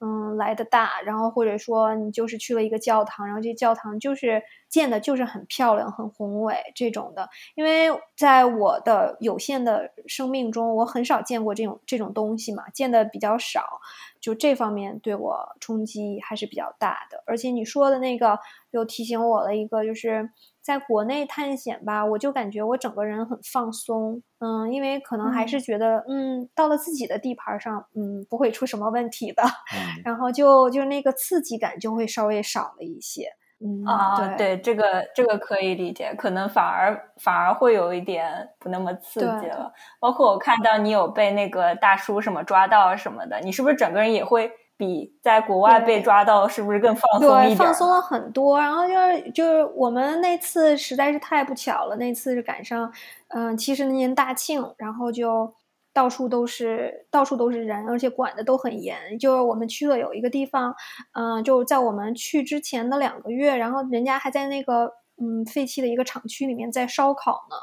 [0.00, 7.28] 嗯，来的大，然后或者说你就是去了一个教堂，然后这教堂就是建的就是很漂亮、很宏伟这种的。
[7.54, 13.80] 因为在我的有限的生命中，我很少见过这种这种东西嘛，见的比较少，
[14.20, 17.22] 就这方面对我冲击还是比较大的。
[17.26, 18.38] 而且你说的那个
[18.72, 20.30] 又提醒我了一个，就是。
[20.66, 29.44] 在国内探险吧，我就感觉我整个人很放松，嗯，因为可能还是觉得，嗯，到了自己的地盘上，嗯，不会出什么问题的，
[30.04, 33.28] 然后就就那个刺激感就会稍微少了一些。
[33.58, 39.72] 嗯啊，对，这个这个可以理解，可能反而反而会有一点不那么刺激了。
[39.98, 47.56] 包括我看到你有被那个大叔什么抓到什么的，你是不是整个人也会比在国外被抓到是不是更放松一点？
[47.56, 48.58] 放松了很多。
[48.58, 52.92] 然后就是就是我们那次实在是太不巧了，那次是赶上
[53.28, 55.54] 嗯七十年大庆，然后就。
[55.96, 59.18] 到处都是，到处都是人，而且管的都很严。
[59.18, 60.74] 就是我们去了有一个地方，
[61.14, 67.56] 嗯，就在我们去之前的两个月，然后人家还在那个嗯废弃的一个厂区里面在烧烤呢，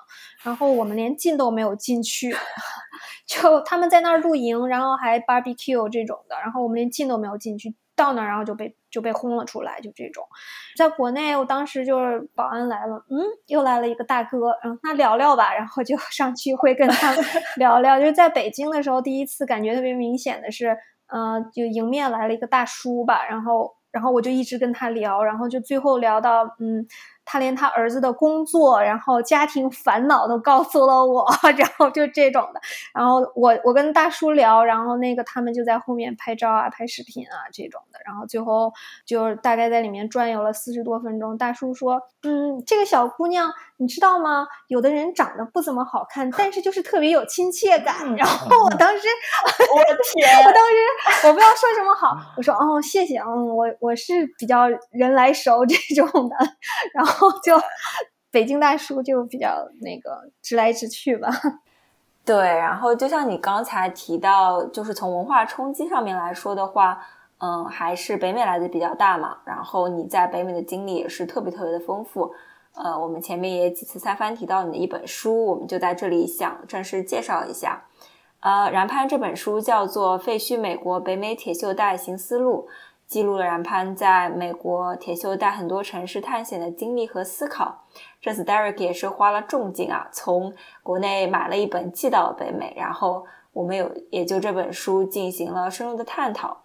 [0.44, 2.36] 然后我们连进都没有进去，
[3.28, 7.76] 就他们在那儿露营，然后还 barbecue 这种的，然后我们连进都没有进去。
[7.96, 10.26] 到那儿，然后就被就被轰了出来，就这种。
[10.76, 17.14] 在国内，我当时就是保安来了，嗯，又来了一个大哥，然后那聊聊吧，然后就 上去会跟他
[17.58, 18.00] 聊聊。
[18.00, 20.76] 就是在北京的时候，第一次感觉特别明显的是，
[21.14, 26.88] 嗯，就迎面来了一个大叔吧，然后然后我就一直跟他聊，然后就最后聊到，嗯。
[27.26, 31.26] 他连他儿子的工作，然后家庭烦恼都告诉了我，
[31.58, 32.62] 然后就这种的。
[32.94, 38.00] 然后我我跟大叔聊，然后那个他们就在后面拍照啊、拍视频啊这种的。
[38.06, 38.72] 然后最后
[39.06, 41.38] 就大概在里面转悠了四十多分钟。
[41.38, 44.48] 大叔说：“嗯，这个小姑娘你知道吗？
[44.68, 49.08] 有的人长得不怎么好看，但是就是特别有亲切感。”然后我当时，
[49.76, 50.46] 我的天！
[50.46, 56.36] 我当时我不知道说什么好，我说：“哦，谢谢，嗯，我我是比较人来熟这种的。”。
[56.94, 57.60] 然后就
[58.32, 61.30] 北京大叔就比较那个直来直去吧。
[62.26, 67.06] 对，然后就像你刚才提到，就是从文化冲击上面来说的话，
[67.40, 69.38] 嗯，还是北美来的比较大嘛。
[69.46, 72.34] 然后你在北美的经历也是特别特别的丰富。
[72.76, 77.86] 呃，我们前面也几次三番提到你的一本书，我们就在这里想正式介绍一下。
[78.40, 82.68] 呃，然潘这本书叫做《废墟美国北美铁锈带行思路》。
[83.06, 87.84] 记录了然潘在美国铁锈带很多城市探险的经历和思考。
[88.20, 96.63] 这次 Derek 也是花了重金啊，从国内买了一本寄到北美，然后我们有也就这本书进行了深入的探讨。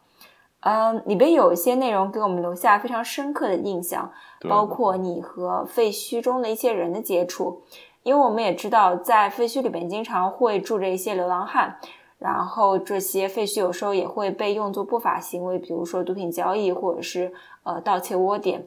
[0.60, 4.10] 嗯，里边有一些内容给我们留下非常深刻的印象，
[4.48, 7.62] 包括你和废墟中的一些人的接触，
[8.02, 11.76] 因为我们也知道在废墟里边经常会住着一些流浪汉。
[12.18, 18.66] 然后这些废墟有时候也会被用作不法行为，比如说毒品交易或者是呃盗窃窝点。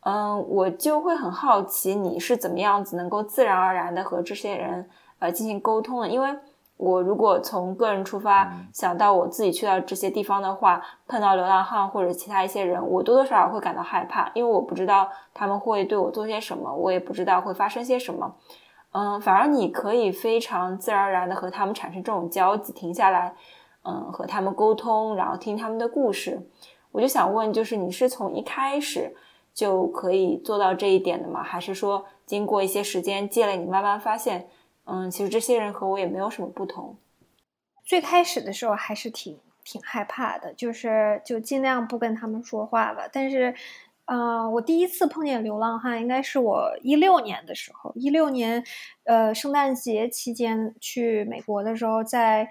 [0.00, 4.88] 嗯，我就会很好奇你是怎么样子能够自然而然的和这些人
[5.18, 6.08] 呃进行沟通的？
[6.08, 6.34] 因为
[6.78, 18.36] 我如果从个人出发想到我自己去到这些地方的话，碰到流浪汉或者其他一些人，我多多少少会感到害怕，因为我不知道他们会对我做些什么，我也不知道会发生些什么。
[18.92, 23.34] 嗯，反而你可以非常自然而然的和他们产生这种交集，停下来，
[23.84, 26.48] 嗯，和他们沟通，然后听他们的故事。
[26.92, 29.14] 我就想问，就是你是从一开始
[29.52, 31.42] 就可以做到这一点的吗？
[31.42, 34.48] 还是说经过一些时间积累，你慢慢发现，
[34.88, 36.96] 嗯，其实这些人和我也没有什么不同。
[37.84, 43.08] 最开始的时候还是挺挺害怕的，就是就尽量不跟他们说话吧。
[43.12, 43.54] 但是。
[44.10, 48.64] 嗯，我第一次碰见流浪汉应该是我一六年的时候，一六年，
[49.04, 52.48] 呃，圣诞节期间去美国的时候，在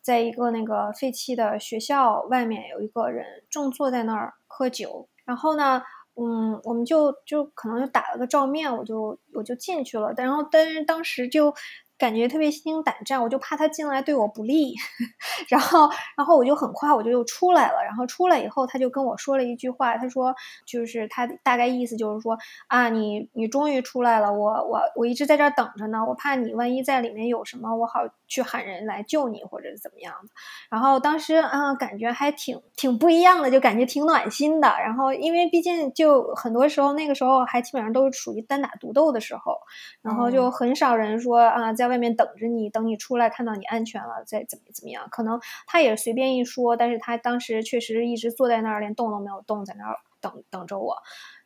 [0.00, 5.82] 在一个那个废弃的学校外面，有一个人正坐在那儿喝酒，然后呢，
[6.16, 11.54] 嗯，我们就就可能就打了个照面，我就我就进去了，然后但是当时就。
[12.00, 14.74] 感觉特别心惊胆战，我就怕他进来对我不利，
[15.50, 20.34] 然后，然后我就很快我就又出来了，然后出来以后他就跟我说了一句话，他说
[20.66, 30.30] 就是他大概意思就是说啊，你你终于出来了，我我我一直在这儿等着呢，我怕你万一在里面有什么，我好去喊人来救你或者是怎么样的。
[30.70, 34.68] 然后当时啊，感觉还挺挺不一样的，就感觉挺暖心的。
[34.68, 39.58] 然后因为毕竟就很多时候那个时候还基本上都是属于单打独斗的时候，
[40.00, 41.89] 然后就很少人说啊在。
[41.90, 45.06] 外面等着你，等你出来看到你安全了再怎么怎么样？
[45.10, 50.96] 可能他也随便一说，但是他当时确实一直坐在那儿，连动都没有动，在那儿等等着我。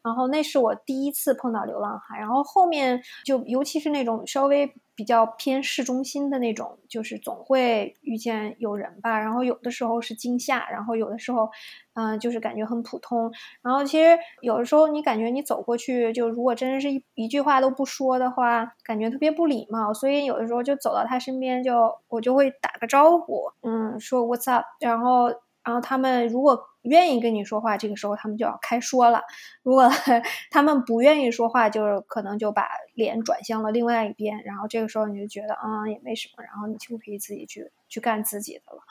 [0.05, 9.19] 然后那是我第一次碰到流浪汉，然后后面就尤其是那种稍微比较偏市中心的那种，就是总会遇见有人吧。
[9.19, 11.48] 然后有的时候是惊吓，然后有的时候，
[11.94, 13.33] 嗯，就是感觉很普通。
[13.63, 19.94] 然后其实有的时候你感觉你走过去，就如果真的是一一句话都不说的话，感觉特别不礼貌。
[19.94, 24.67] 所以有的时候就走到他身边，就我就会打个招呼，嗯，说 What's up？
[24.81, 25.33] 然后。
[25.65, 29.21] 然后他们如果愿意跟你说话，这个时候他们就要开说了；
[29.62, 29.88] 如果
[30.50, 34.42] 他们不愿意说话，就是可能就把脸转向了另外一边。
[34.44, 38.83] 然后这个时候你就觉得啊也没什么，然后你就可以自己去去干自己的了。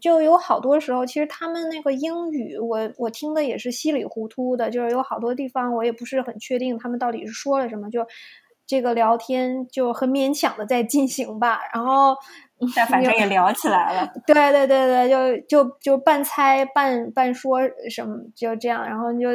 [0.00, 8.06] 就有好多时候，其实他们那个英语，我我听的也是稀里糊涂的，就是有好多地方我也不是很确定他们到底是说了什么，就
[8.66, 11.60] 这个聊天就很勉强的在进行吧。
[11.72, 12.16] 然后。
[12.74, 19.28] 但反正也聊起来了， 对对对对，就就就半猜半半说什么，就这样，然后就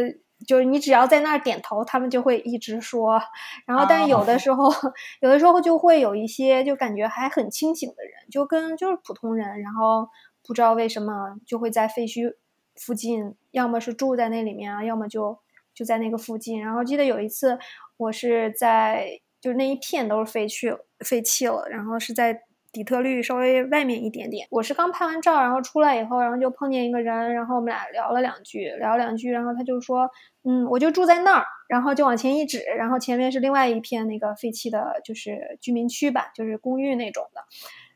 [0.46, 3.22] 就你只要在那儿点头，他们就会一直说。
[3.66, 4.70] 然后，但有的时候，
[5.22, 10.10] 有的时候就会有一些就感觉还很清醒的人，就跟就是普通人，然后
[10.46, 12.36] 不知道为什么就会在废墟
[12.76, 15.40] 附近，要么是住在那里面啊，要么就
[15.74, 16.62] 就在那个附近。
[16.62, 17.58] 然后记得有一次，
[17.96, 19.08] 我是在
[19.40, 22.42] 就是那一片都是废墟废弃了，然后是在。
[22.74, 30.10] 底特律稍微外面一点点，我是刚拍完照，然后出来以后，然后就碰见一个人，然后我们俩聊了两句，聊两句，然后他就说，
[30.44, 37.42] 嗯，我就住在那儿，然后就往前一指，然后前面是另外一片那个废弃的，就是居民区吧，就是公寓那种的，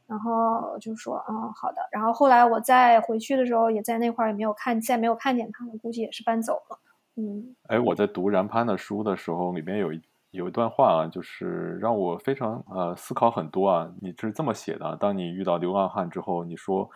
[0.06, 6.78] 然后就说，嗯，好的，然后后来我再回去的时候，也在那块儿也没有看，再没有看见他们，估计也是搬走了，
[7.16, 10.00] 嗯，哎，我在读然潘的书的时候，里面有一。
[10.32, 13.92] 有一段话啊，就是让我非常呃思考很多啊。
[14.02, 16.90] 你是这么写的：当你遇到流浪汉之后，你说，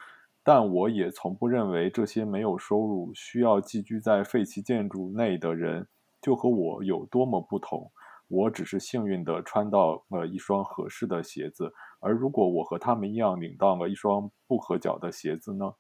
[0.43, 5.87] 但我也从不认为这些没有收入、需要寄居在废弃建筑内的人
[6.21, 7.91] 就和我有多么不同。
[8.27, 15.73] 我只是幸运地穿到了一双合适的鞋子，而如果我和他们一样领到了一双不合脚的鞋子呢？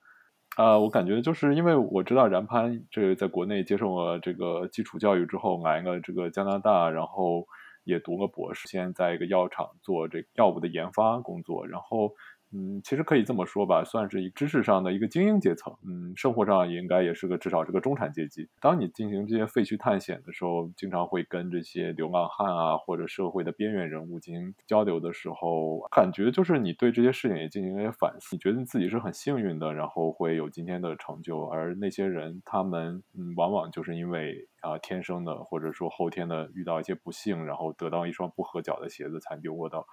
[0.55, 7.47] 啊，我感觉就是因为我知道然潘这在国内接受了这个基础教育之后，来了这个加拿大，然后
[7.83, 12.13] 也读了博士，先在在一个药厂做这药物的研发工作，然后。
[12.53, 15.73] 嗯，其实可以这么说吧，算是一知识上的一个精英阶层。
[15.87, 18.49] 嗯，生活上应该也是个至少是个中产阶级。
[18.59, 28.35] 当你进行这些废墟探险的时候，经常会跟这些流浪汉啊或者社会的边缘人物进行交流的时候，感觉就是你对这些事情也进行一些反思。
[28.35, 39.87] 你觉得自己是很幸运的，然后会有今天的成就，而那些人他们嗯，往往就是因为啊天生的或者说后天的遇到一些不幸，然后得到一双不合脚的鞋子，才流落到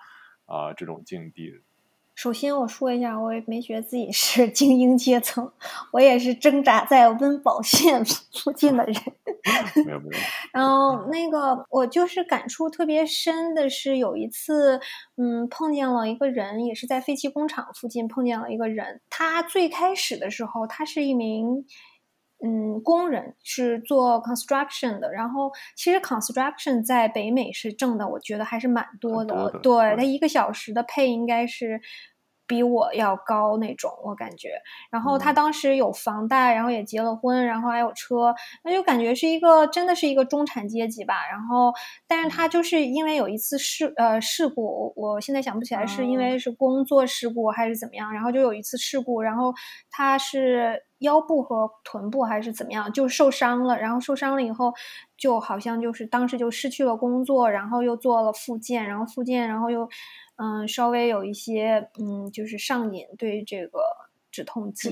[0.47, 1.55] 啊这种境地。
[2.19, 5.53] 首先我说一下，我也没觉得自己是精英阶层，
[5.93, 8.05] 我也是挣扎在温饱线
[8.43, 8.95] 附近的人。
[9.87, 10.13] 没有没有。
[10.53, 14.81] 然后那个我就是感触特别深的是，有一次，
[15.17, 19.01] 嗯，碰见了一个人，也是在废弃工厂附近碰见了一个人。
[19.09, 21.65] 他最开始的时候，他是一名
[22.45, 25.13] 嗯工人，是做 construction 的。
[25.13, 29.51] 然后其实 construction 在北美是挣的，我觉得还是蛮多的。
[29.63, 31.81] 对他一个小时的配应该是。
[32.51, 34.49] 比我要高那种，我感觉。
[34.91, 38.35] 然后他当时有房贷，然后也结了婚，然后还有车，
[38.65, 41.29] 那就感觉是一个真的是一个中产阶级吧。
[41.31, 41.71] 然后，
[42.07, 48.11] 但是他就是因为有一次事呃事故，我现在想不起来是因为是工作事故还是怎么样。
[48.15, 49.53] 然后就有一次事故，然后
[49.91, 53.79] 他是腰部和臀部还是怎么样就受伤了。
[53.79, 54.73] 然后受伤了以后，
[55.17, 59.89] 就好像就是当时就失去了工作，然后又做了复健，然后复健，然后又。
[60.41, 63.81] 嗯，稍微有一些，嗯，就是上瘾对这个
[64.39, 64.91] 止痛剂，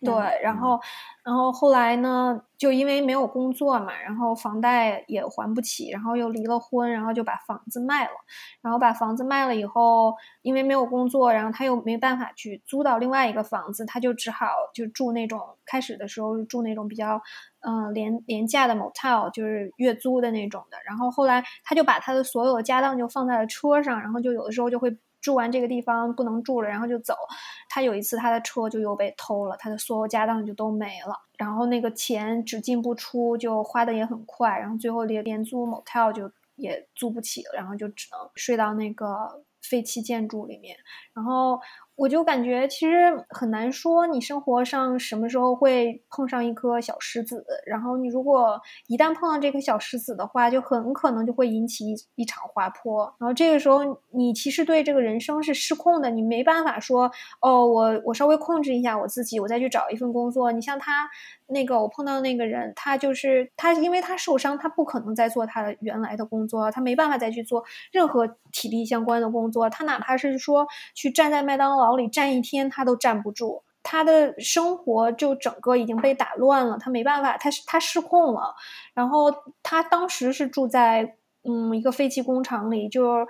[0.00, 0.78] 对，然后，
[1.24, 8.12] 然后后来呢，就因为没有工作嘛，然后房贷也还不起，然后又离了婚，然后就把房子卖了，
[8.62, 17.20] 然后把房子卖了以后，因为没有工作，然后他又没办法去租到另外一个房子，他就只好就住那种开始的时候住那种比较。
[17.60, 24.96] 嗯，廉廉价的 motel 就是月租的那种的，然后后来他就把他的所有的家当就放在了车上，然后就有的时候就会
[25.28, 27.14] 住完这个地方不能住了，然后就走。
[27.68, 40.74] 他有一次他的车就又被偷了，他的所有家当就都没了，然后那个钱只进不出，就花的也很快，然后最后连连租 motel 就也租不起了，然后就只能睡到那个废弃建筑里面，
[41.12, 41.60] 然后。
[41.98, 53.12] 我就感觉其实很难说，你生活上什么时候会碰上一颗小石子，然后你如果一旦碰到这颗小石子的话，就很可能就会引起一一场滑坡。
[53.18, 53.80] 然后这个时候，
[54.12, 57.10] 你其实对这个人生是失控的，你没办法说
[57.42, 60.52] 哦，我我稍微控制一下我自己，我再去找一份工作。
[60.52, 61.10] 你像他
[61.48, 69.68] 那个我碰到那个人，他就是他，因为他受伤，他不可能再做他的原来的工作，他没办法再去做任何体力相关的工作。
[69.68, 71.88] 他哪怕是说去站在麦当劳。
[71.96, 78.54] 里站一天他都站不住，他的生活就整个已经被打乱了，他没办法，他他失控了。
[78.94, 83.26] 然后他当时是住在嗯一个废弃工厂里，就是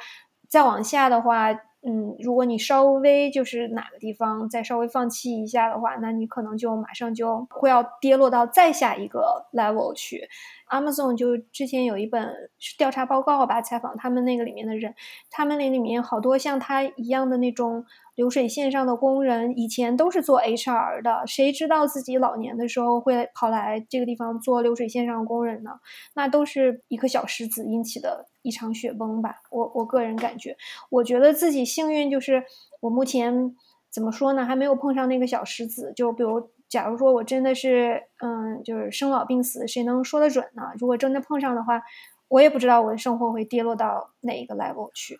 [0.48, 1.48] 再往下的话，
[1.88, 10.28] 嗯，如果你稍微就是哪个地方再稍微放弃一下的话，那你可能就马上就会要跌落到再下一个 level 去。
[10.70, 12.32] Amazon 就之前有一本
[12.76, 14.94] 调查报告吧，采访他们那个里面的人，
[15.30, 25.70] 他们那里面好多像他一样的那种流水线上的工人，以前都是做 HR 的，谁知道自己老年的时候会跑来这个地方做流水线上工人呢？
[26.14, 28.26] 那都是一颗小石子引起的。
[28.42, 30.56] 一场雪崩吧，我我个人感觉，
[30.88, 32.42] 我觉得自己幸运，就是
[32.80, 33.54] 我目前
[33.90, 35.92] 怎么说呢，还没有碰上那个小石子。
[35.94, 40.72] 就比如，假如说我真的是，嗯，就是生老病死，谁能说得准呢？
[40.78, 41.82] 如果真的碰上的话，
[42.28, 45.18] 我也不知道我的生活会跌落到哪一个 level 去。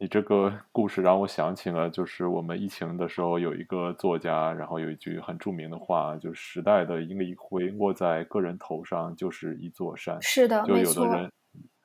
[0.00, 10.22] 你这个故事让我想起了，就是我们疫情的时候有一个作家，然后有一句很著名的话，就是时代的一粒灰落在个人头上就是一座山。
[10.22, 11.32] 是的，就有的人。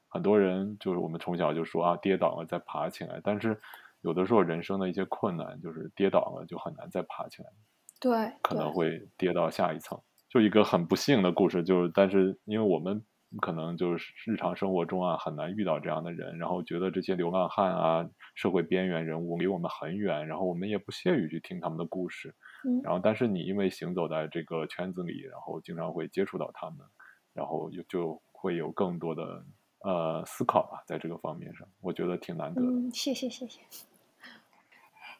[0.08, 3.20] 很多人就是我们从小就说啊，跌倒了再爬起来。
[3.24, 3.60] 但是
[4.02, 7.50] 有的时候人生的一些困难，就是跌倒了就很难再爬起来。
[8.04, 9.98] 对，可能会跌到下一层。
[10.28, 13.02] 就一个很不幸的故事，就是但是因为我们
[13.40, 22.36] 可能就是日常生活中啊很难遇到这样的人，然后觉得这些流浪汉啊、社会边缘人物离我们很远，然后我们也不屑于去听他们的故事。
[22.68, 22.82] 嗯。
[22.84, 26.80] 然后，但是你因为行走在这个圈子里，然后经常会接触到他们，
[27.34, 29.46] 然后就就会有更多的。
[29.86, 32.68] 呃，思考吧，在这个方面上，我觉得挺难得的。
[32.70, 33.60] 嗯，谢谢谢谢。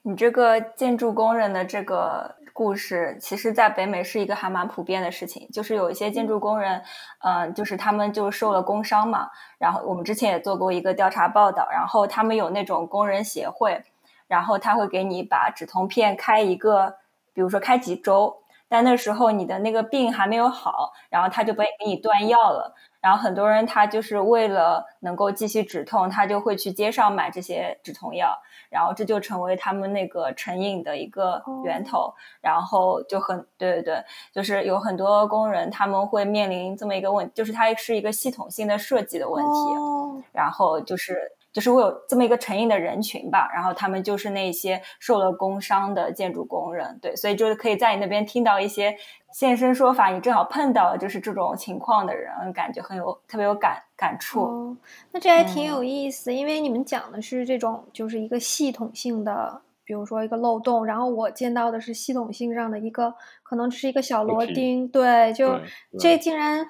[0.06, 5.48] 你这个建筑工人的这个故事，其实在北美是一个还蛮普遍的事情。
[5.50, 6.84] 就是有一些建筑工人，
[7.24, 9.30] 嗯，就是他们就受了工伤嘛。
[9.58, 13.82] 然后我们之前也做过一个调查报道，然后他们有那种工人协会，
[14.28, 16.98] 然后他会给你把止痛片开一个，
[17.34, 22.76] 比如说开几周，但那时候你的那个病还没有好，然后他就被给你断药了。
[23.00, 28.42] 然后很多人他就是为了能够继续止痛，他就会去街上买这些止痛药，
[28.74, 32.12] 然后这就成为他们那个成瘾的一个源头。
[32.42, 34.04] 然后就很对对对，
[34.34, 40.24] 就是有很多工人他们会面临这么一个问，就是它是一个系统性的设计的问题。
[40.32, 47.00] 然后就是就是我有这么一个成瘾的人群吧，然后他们就是那些受了工伤的建筑工人。
[47.02, 48.98] 对，所以就是可以在你那边听到一些。
[49.32, 54.44] 现身说法，你正好碰到就是这种情况的人，感觉很有特别有感感触。
[54.44, 54.78] 哦，
[55.12, 65.60] 那这还挺有意思，因为你们讲的是这种就是一个系统性的，比如说一个漏洞，然后我见到的是系统性上的一个，可能只是一个小螺钉，对，就
[65.98, 66.64] 这竟然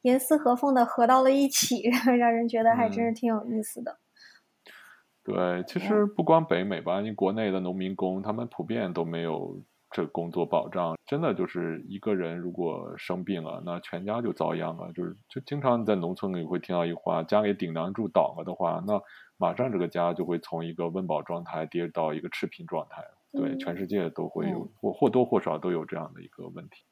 [0.00, 1.82] 严丝合缝的合到了一起，
[2.18, 3.98] 让人觉得还真是挺有意思的。
[5.26, 9.60] 对，其实不光北美吧，你国内的农民工，他们普遍都没有。
[9.88, 14.92] 这工作保障真的就是一个人如果生病了，那全家就遭殃了。
[14.92, 19.00] 就是就经常在农村里会听到一话：家里顶梁柱倒了的话，那
[19.38, 23.02] 马上这个家就会从一个温饱状态跌到一个赤贫状态。
[23.32, 26.84] 对，全世界都会有或或多或少都有这样的一个问题。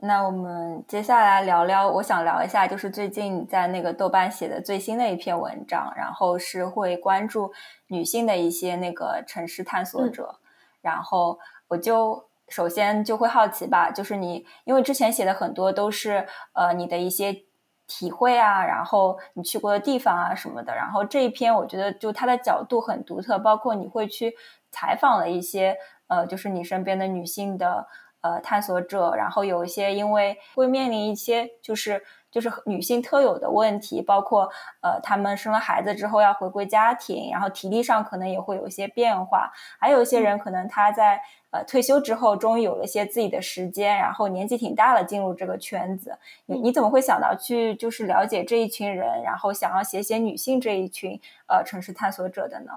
[0.00, 7.52] 那我们接下来聊聊，我想聊一下，就是最近在那个豆瓣写的最新的一篇文章，然后是会关注
[7.88, 10.38] 女性的一些那个城市探索者，
[10.80, 11.38] 然后
[11.68, 12.26] 我就。
[12.50, 17.42] 首先就会好奇吧，就是你因为之前写的很多都是呃你的一些
[17.86, 24.34] 体会啊，然后你去过的地方啊什么的，然后这一篇我觉得就它的角度很独特，包括你会去
[24.70, 25.76] 采访了一些
[26.06, 27.86] 呃就是你身边的女性的
[28.20, 32.02] 呃探索者，然后有一些因为会面临一些就是。
[32.30, 34.50] 就是女性特有的问题，包括
[34.82, 39.50] 呃，她们生了孩子之后要回归家庭，然后体力上可能也会有一些变化。
[39.80, 41.18] 还有一些人可能他在
[41.50, 46.18] 呃退休之后，终于有了一些自己的时间，然后年纪挺大了，进入这个圈子。
[46.44, 52.72] 你你怎么会想到去就是了解这一群人，然后想要写写女性这一群呃城市探索者的呢？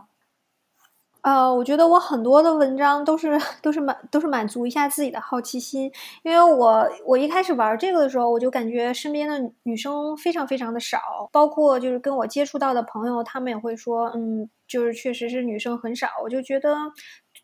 [1.24, 5.92] 呃，我觉得我很多的文章都是 都是满都是满足一下自己的好奇心，
[6.24, 10.98] 因为我我一开始玩这个的时候，我就感觉身边的女生非常非常的少，
[11.32, 16.76] 包括就是跟我接触到的朋友，他们也会说，嗯，就是确实是女生很少，我就觉得，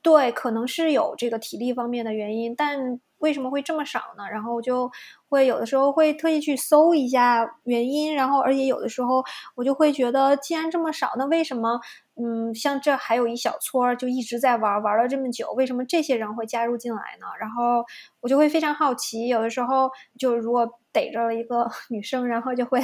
[0.02, 4.24] 对，可能是有这个体力方面的原因，但为什么会这么少呢？
[4.32, 4.90] 然后我就
[5.30, 9.24] 会有的时候会特意去搜一下原因，然后而且有的时候
[9.56, 11.80] 我就会觉得，既然这么少，那为什么？
[12.20, 17.28] 嗯，像这还有一小撮就一直在玩，玩了这么久，为什么这些人会加入进来呢？
[17.40, 17.86] 然后
[18.22, 22.82] 我就会非常好奇，有的时候就如果逮着了一个 女生，然后就会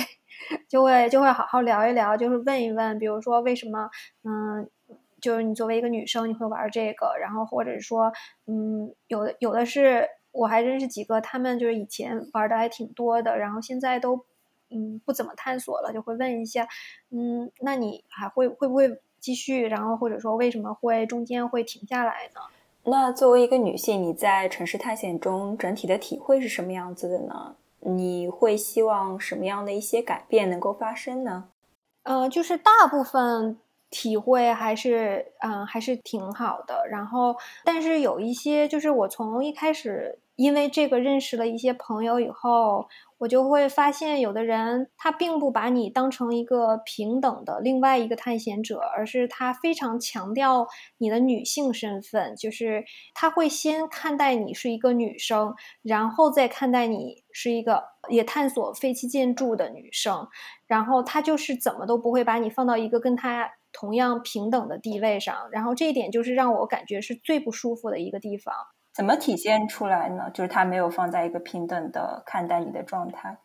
[0.70, 3.90] 就会就会好好聊一聊，就是问一问，比如说为什么，
[4.24, 4.70] 嗯，
[5.20, 8.12] 就是你作为一个女生你会玩这个，然后或者说，
[8.46, 14.26] 嗯，有的有的是我还认识几个，他们就是以前玩的还挺多的，然后现在都
[14.70, 16.68] 嗯不怎么探索了，就会问一下，
[17.12, 19.00] 嗯，那你还会会不会？
[19.24, 22.42] 继续，然后或者说为什么会中间会停下来呢？
[22.84, 27.56] 那作为一个女性，你在城市探险中整体的体会是什么样子的呢？
[27.80, 31.46] 你会希望什么样的一些改变能够发生呢？
[32.04, 33.58] 呃，就是大部分
[33.90, 42.88] 体会还是嗯还是挺好的，然后但是有一些就是我从一开始因为这个认识了一些朋友以后。
[43.20, 50.68] 我就会发现，有的人他并不把你当成一个平等的另外一个探险者，而是他非常强调
[50.98, 60.28] 你的女性身份，就是他会先看待你是一个女生，然后再看待你是一个也探索废弃建筑的女生，
[60.68, 68.54] 然后他就是怎么都不会把你放到一个跟他同样平等的地位上，然后这一点就是让我感觉是最不舒服的一个地方。
[68.94, 70.30] 怎么体现出来呢？
[70.32, 73.40] 就是他没有放在一个平等的看待你的状态。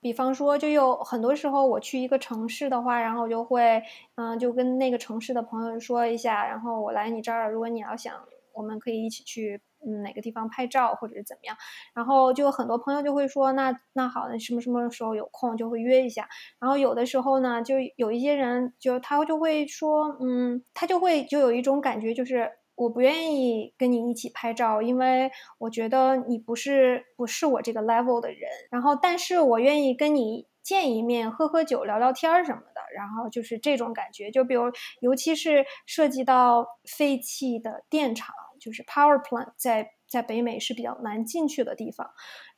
[0.00, 3.82] 比方说，就有很多时候我去一个城市的话，然后我就会，
[4.16, 8.14] 嗯，就跟那个城市的朋友说一下，然后我来你这儿，如果你要想，
[8.52, 11.56] 我们可以一起去，嗯，哪个地方拍照或者是怎么样。
[11.94, 16.28] 然后就很多朋友就会说，那那好，那什么什么时候有空就会约一下。
[16.60, 22.52] 然后有的时候呢，就有一些人就他就会说，嗯，他就会就有一种感觉就是。
[22.76, 28.50] 我不愿意跟你一起拍照，因为我觉得你不是不是我这个 level 的人。
[28.70, 32.80] 然后，但是我愿意跟你见一面，喝喝酒，聊聊天什么的。
[32.96, 34.70] 然后就是这种感觉，就比如，
[35.00, 42.10] 尤其是涉及到废弃的电厂，就是 power plant，在在北美是比较难进去的地方。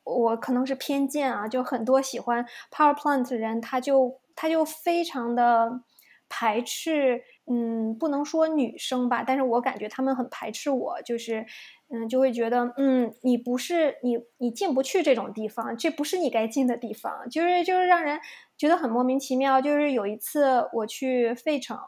[0.05, 5.81] 我可能是偏见啊，就很多喜欢 power plant 的人，他就他就非常的
[6.29, 7.23] 排斥。
[7.51, 11.47] 嗯，不能说女生吧，但是我感觉他们很排斥我，就是，
[11.89, 18.21] 嗯，就会觉得，嗯，你不是你，你进不去这种地方，这不是你该进的地方，就是就是让人
[18.57, 19.61] 觉得很莫名其妙。
[19.61, 21.79] 就是有一次我去费城。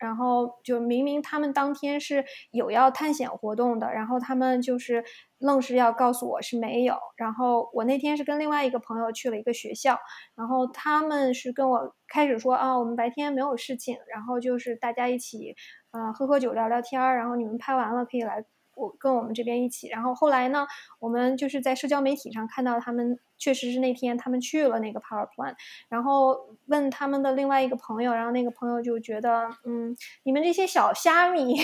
[0.00, 5.04] 然后就明明他们当天是有要探险活动的，然后他们就是
[5.38, 6.96] 愣是要告诉我是没有。
[7.16, 9.98] 然后我那天是跟另外一个朋友去了一个学校，
[10.34, 15.54] 然后他们是跟我开始说啊，我们白天没有事情，然后就是大家一起
[15.92, 18.44] 呃喝喝酒聊聊天儿，然后你们拍完了可以来。
[18.80, 20.64] 我跟我们这边一起，然后后来呢，
[21.00, 25.56] 我们就是在社交媒体上看到他们确实是那天他们去了那个 power plant，
[25.88, 31.56] 然后问他们的另外一个朋友，然后那个朋友就觉得，嗯，你们这些小虾米，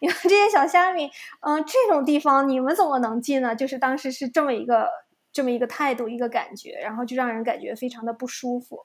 [0.00, 1.10] 你们这些小虾米，
[1.40, 3.54] 嗯，这种地方你们怎么能进呢？
[3.54, 4.88] 就是当时是这么一个
[5.32, 8.80] 这么一个态度，一个感觉，然后就让人感觉非常的不舒服，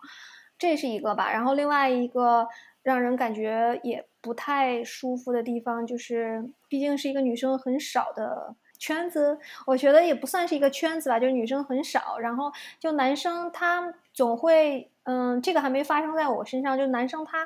[0.57, 1.31] 这是一个吧。
[1.31, 2.47] 然后另外一个
[2.83, 4.05] 让人感觉也。
[4.25, 12.17] 不太舒服的地方就是，毕竟是一个女生很少的圈子，我觉得也不算是一个圈子吧，就是女生很少。
[12.17, 16.75] 然后就男生他总会，嗯，这个还没发生在我身上。
[16.75, 17.45] 就男生他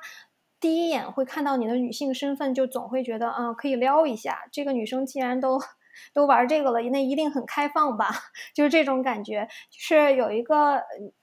[0.60, 4.40] 第一眼会看到你的女性身份，就总会觉得，嗯，可以撩一下。
[4.52, 5.60] 这个女生既然都
[6.14, 8.10] 都玩这个了，那一定很开放吧？
[8.54, 9.48] 就是这种感觉。
[9.70, 10.78] 就是有一个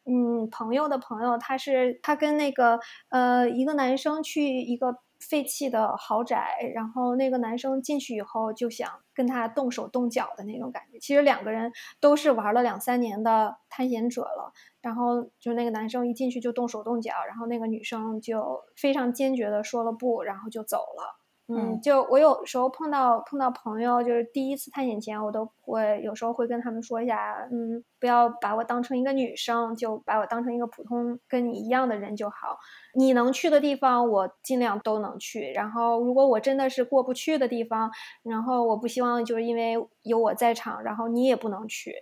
[0.04, 2.80] 嗯朋友的朋友，他是他跟那个
[3.10, 4.98] 呃一个男生去一个。
[5.18, 10.98] 废弃的豪宅，然后那个男生进去以后就想跟他动手动脚的那种感觉。
[10.98, 14.52] 其实两个人都是玩了两三年的探险者了，
[14.86, 21.18] 然后就那个男生一进去就动手动脚，然后那个女生就非常坚决的说了不，然后就走了。
[21.48, 32.58] 嗯，就我有时候碰到碰到朋友，就是第一次探险前，我都会有时候会跟他们说一下，嗯，不要把我当成一个女生，就把我当成一个普通跟你一样的人就好。
[32.94, 35.52] 你能去的地方，我尽量都能去。
[35.52, 37.90] 然后，如果我真的是过不去的地方，
[38.22, 41.94] 然后我不希望就是因为有我在场，然后你也不能去。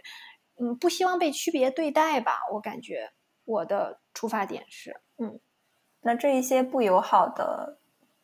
[0.58, 2.40] 嗯，不希望被区别对待吧？
[2.52, 3.12] 我感觉
[3.44, 5.40] 我的出发点是，嗯，
[6.00, 7.78] 那这一些不友好的。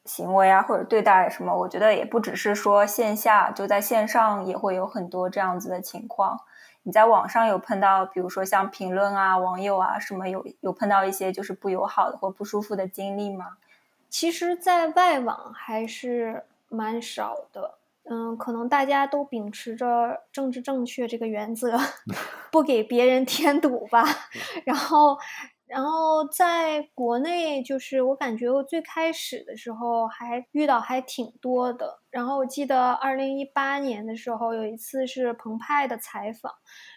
[0.07, 6.41] 行为啊，或者对待什么，我觉得也不只是说线下，就在线上也会有很多这样子的情况。
[6.83, 13.59] 你在网上有碰到，比如说像评论啊、网友啊什么，有有碰到一些就是不友好的或不舒服的经历吗？
[14.09, 17.80] 其实，在外网还是蛮少的。
[18.11, 21.79] 嗯，可能大家都秉持着政治正确这个原则，
[22.51, 24.05] 不给别人添堵吧。
[24.67, 25.17] 然后。
[25.73, 32.01] 然后在国内，就是我感觉我最开始的时候还遇到还挺多的。
[32.11, 36.53] 然后我记得二零一八年的时候有一次是澎湃的采访，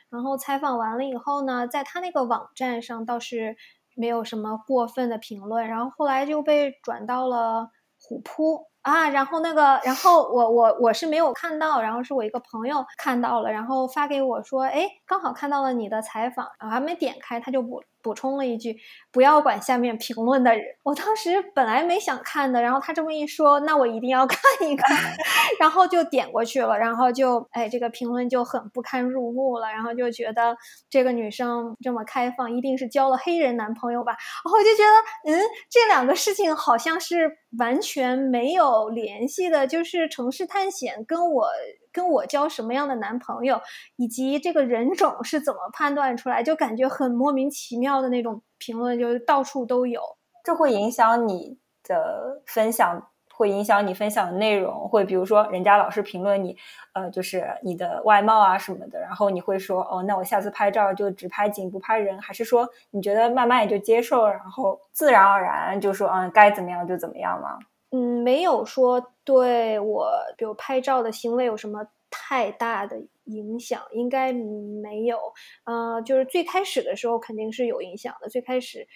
[0.09, 3.55] 然后采访完了以后呢，在他那个网站上倒是
[3.95, 7.69] 没有什么过分的评论，然后后来就被转到了
[8.13, 18.77] 虎扑，啊，然后那个，然后我我我是没有看到，然后是我一个朋友看到了，然后发给我说，哎，刚好看到了你的采访，我还没点开，他就不补充了一句，
[19.11, 20.63] 不要管下面评论的人。
[20.83, 24.37] 我当时本来没想看的，然后他这么一说，那我一定要 看
[24.69, 24.97] 一看，
[25.59, 30.55] 然后就点过去了，然后就哎，这个评论就很不堪入目了，然后就觉得
[30.89, 34.11] 这个女生这么开放，一定是交了黑人男朋友吧？
[34.11, 35.41] 然后我就觉得，嗯，
[35.71, 41.47] 这两个事情好像是完全没有联系的，就是城市探险跟我。
[41.93, 43.61] 跟我交什么样的男朋友，
[43.95, 50.01] 以及这个人种是怎么判断出来，就感觉很莫名其妙的那种评论，就到处都有。
[50.43, 53.01] 这会影响你的分享，
[53.33, 54.89] 会影响你分享的内容。
[54.89, 56.57] 会比如说，人家老是评论你，
[56.93, 67.57] 呃，就是你的外貌啊什么的，然后你会说，哦，那我下次拍照就只拍景不拍人，还是说你觉得慢慢也就接受，然后自然而然就说，嗯，该怎么样就怎么样吗？
[67.95, 75.19] 嗯，没有说对我，比如拍照的行为有什么太大的影响，应该没有。
[75.65, 78.87] 呃，就是最开始的时候肯定是有影响的，最开始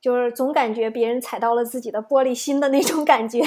[0.00, 3.40] 就是总感觉别人踩到了自己的玻璃心的那种感觉。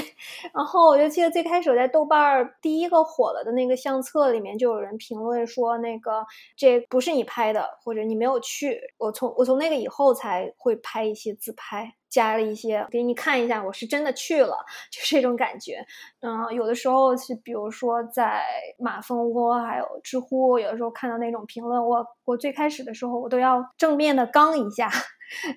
[0.53, 6.25] 然后我就记得最开始我在豆瓣儿第一个火了的那个相册里面，就有人评论说那个
[6.55, 8.79] 这不是你拍的，或者你没有去。
[8.97, 11.93] 我从我从那个以后才会拍一些自拍。
[12.11, 14.57] 加了一些给你看一下，我是真的去了，
[14.91, 15.77] 就是这种感觉。
[16.19, 18.43] 嗯，有的时候是比如说在
[18.77, 24.91] 马蜂窝还有知乎，有的时候看到那种评论，我我最开始的时候我都要正面的刚一下，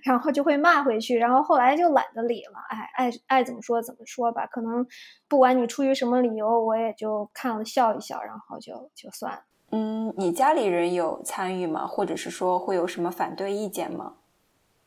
[0.02, 2.58] 然后就会骂回去，然后后来就懒得理了。
[2.68, 4.86] 哎，爱爱怎么说怎么说吧，可能
[5.28, 9.42] 不管你出于什么理由，我也就看了笑一笑，然后就就算。
[9.70, 11.86] 嗯，你家里人有参与吗？
[11.86, 14.14] 或者是说会有什么反对意见吗？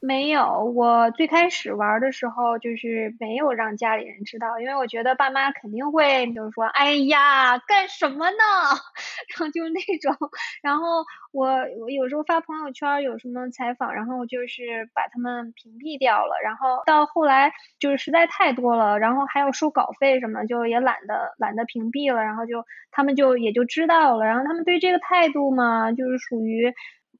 [0.04, 8.36] 没有，我最开始玩的时候就是没有让家里人知道，因为我觉得爸妈肯定会就是说，哎呀，干什么呢？
[9.34, 10.16] 然后就是那种，
[10.62, 11.48] 然后我
[11.82, 26.72] 我有时候发朋友圈有什么采访，然后就是把他们屏蔽掉了，然后到后来就是实在太多了，然后还要收稿费什么，就也懒得懒得屏蔽了，然后就他们就也就知道了，然后他们对这个态度嘛，就是属于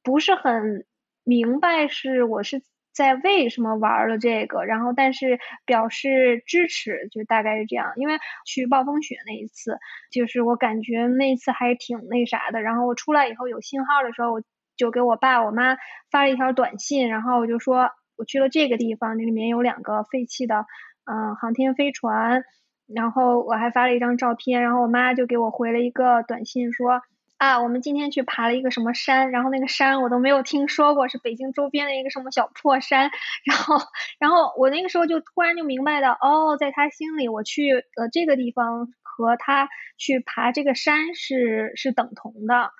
[0.04, 0.84] 不是很。
[1.28, 2.62] 明白是我是
[2.94, 7.92] 在为什么玩了这个，然后但是表示支持，就大概是这样。
[7.96, 8.14] 因为
[8.46, 9.78] 去暴风雪那一次，
[10.10, 12.62] 就是我感觉那次还挺那啥的。
[12.62, 14.42] 然后我出来以后有信号的时候，我
[14.74, 15.76] 就给我爸我妈
[16.10, 20.64] 发了一条短信，然后我就说我去了这个地方，那里面有两个废弃的
[21.04, 22.42] 嗯航天飞船，
[22.86, 27.02] 然后我还发了一张照片，然后我妈就给我回了一个短信说。
[27.38, 33.10] 啊，我们今天去爬了一个什么山，然后那个山我都没有听说过，是北京周边的一个什么小破山。
[33.44, 33.76] 然后，
[34.18, 42.72] 然后我那个时候就突然就明白了，哦，在他心里，我去呃这个地方和他去爬这个山是是等同的。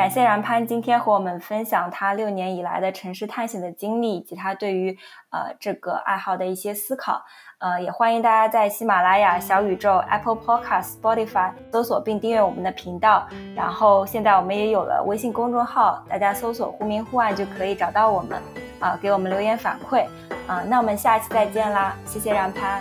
[0.00, 4.96] 感谢然潘今天和我们分享他六年以来的城市探险的经历，以及他对于
[5.28, 7.22] 呃这个爱好的一些思考。
[7.58, 13.28] 呃，也欢迎大家在喜马拉雅、小宇宙、Apple Podcast、Spotify 搜索并订阅我们的频道。
[13.54, 18.40] 然后现在我们也有了微信公众号，大家搜索“忽明忽暗”就可以找到我们，
[18.78, 20.06] 啊，给我们留言反馈。
[20.46, 21.94] 啊，那我们下期再见啦！
[22.06, 22.80] 谢谢然潘，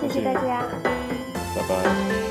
[0.00, 0.62] 谢谢大家，
[1.56, 2.23] 拜拜。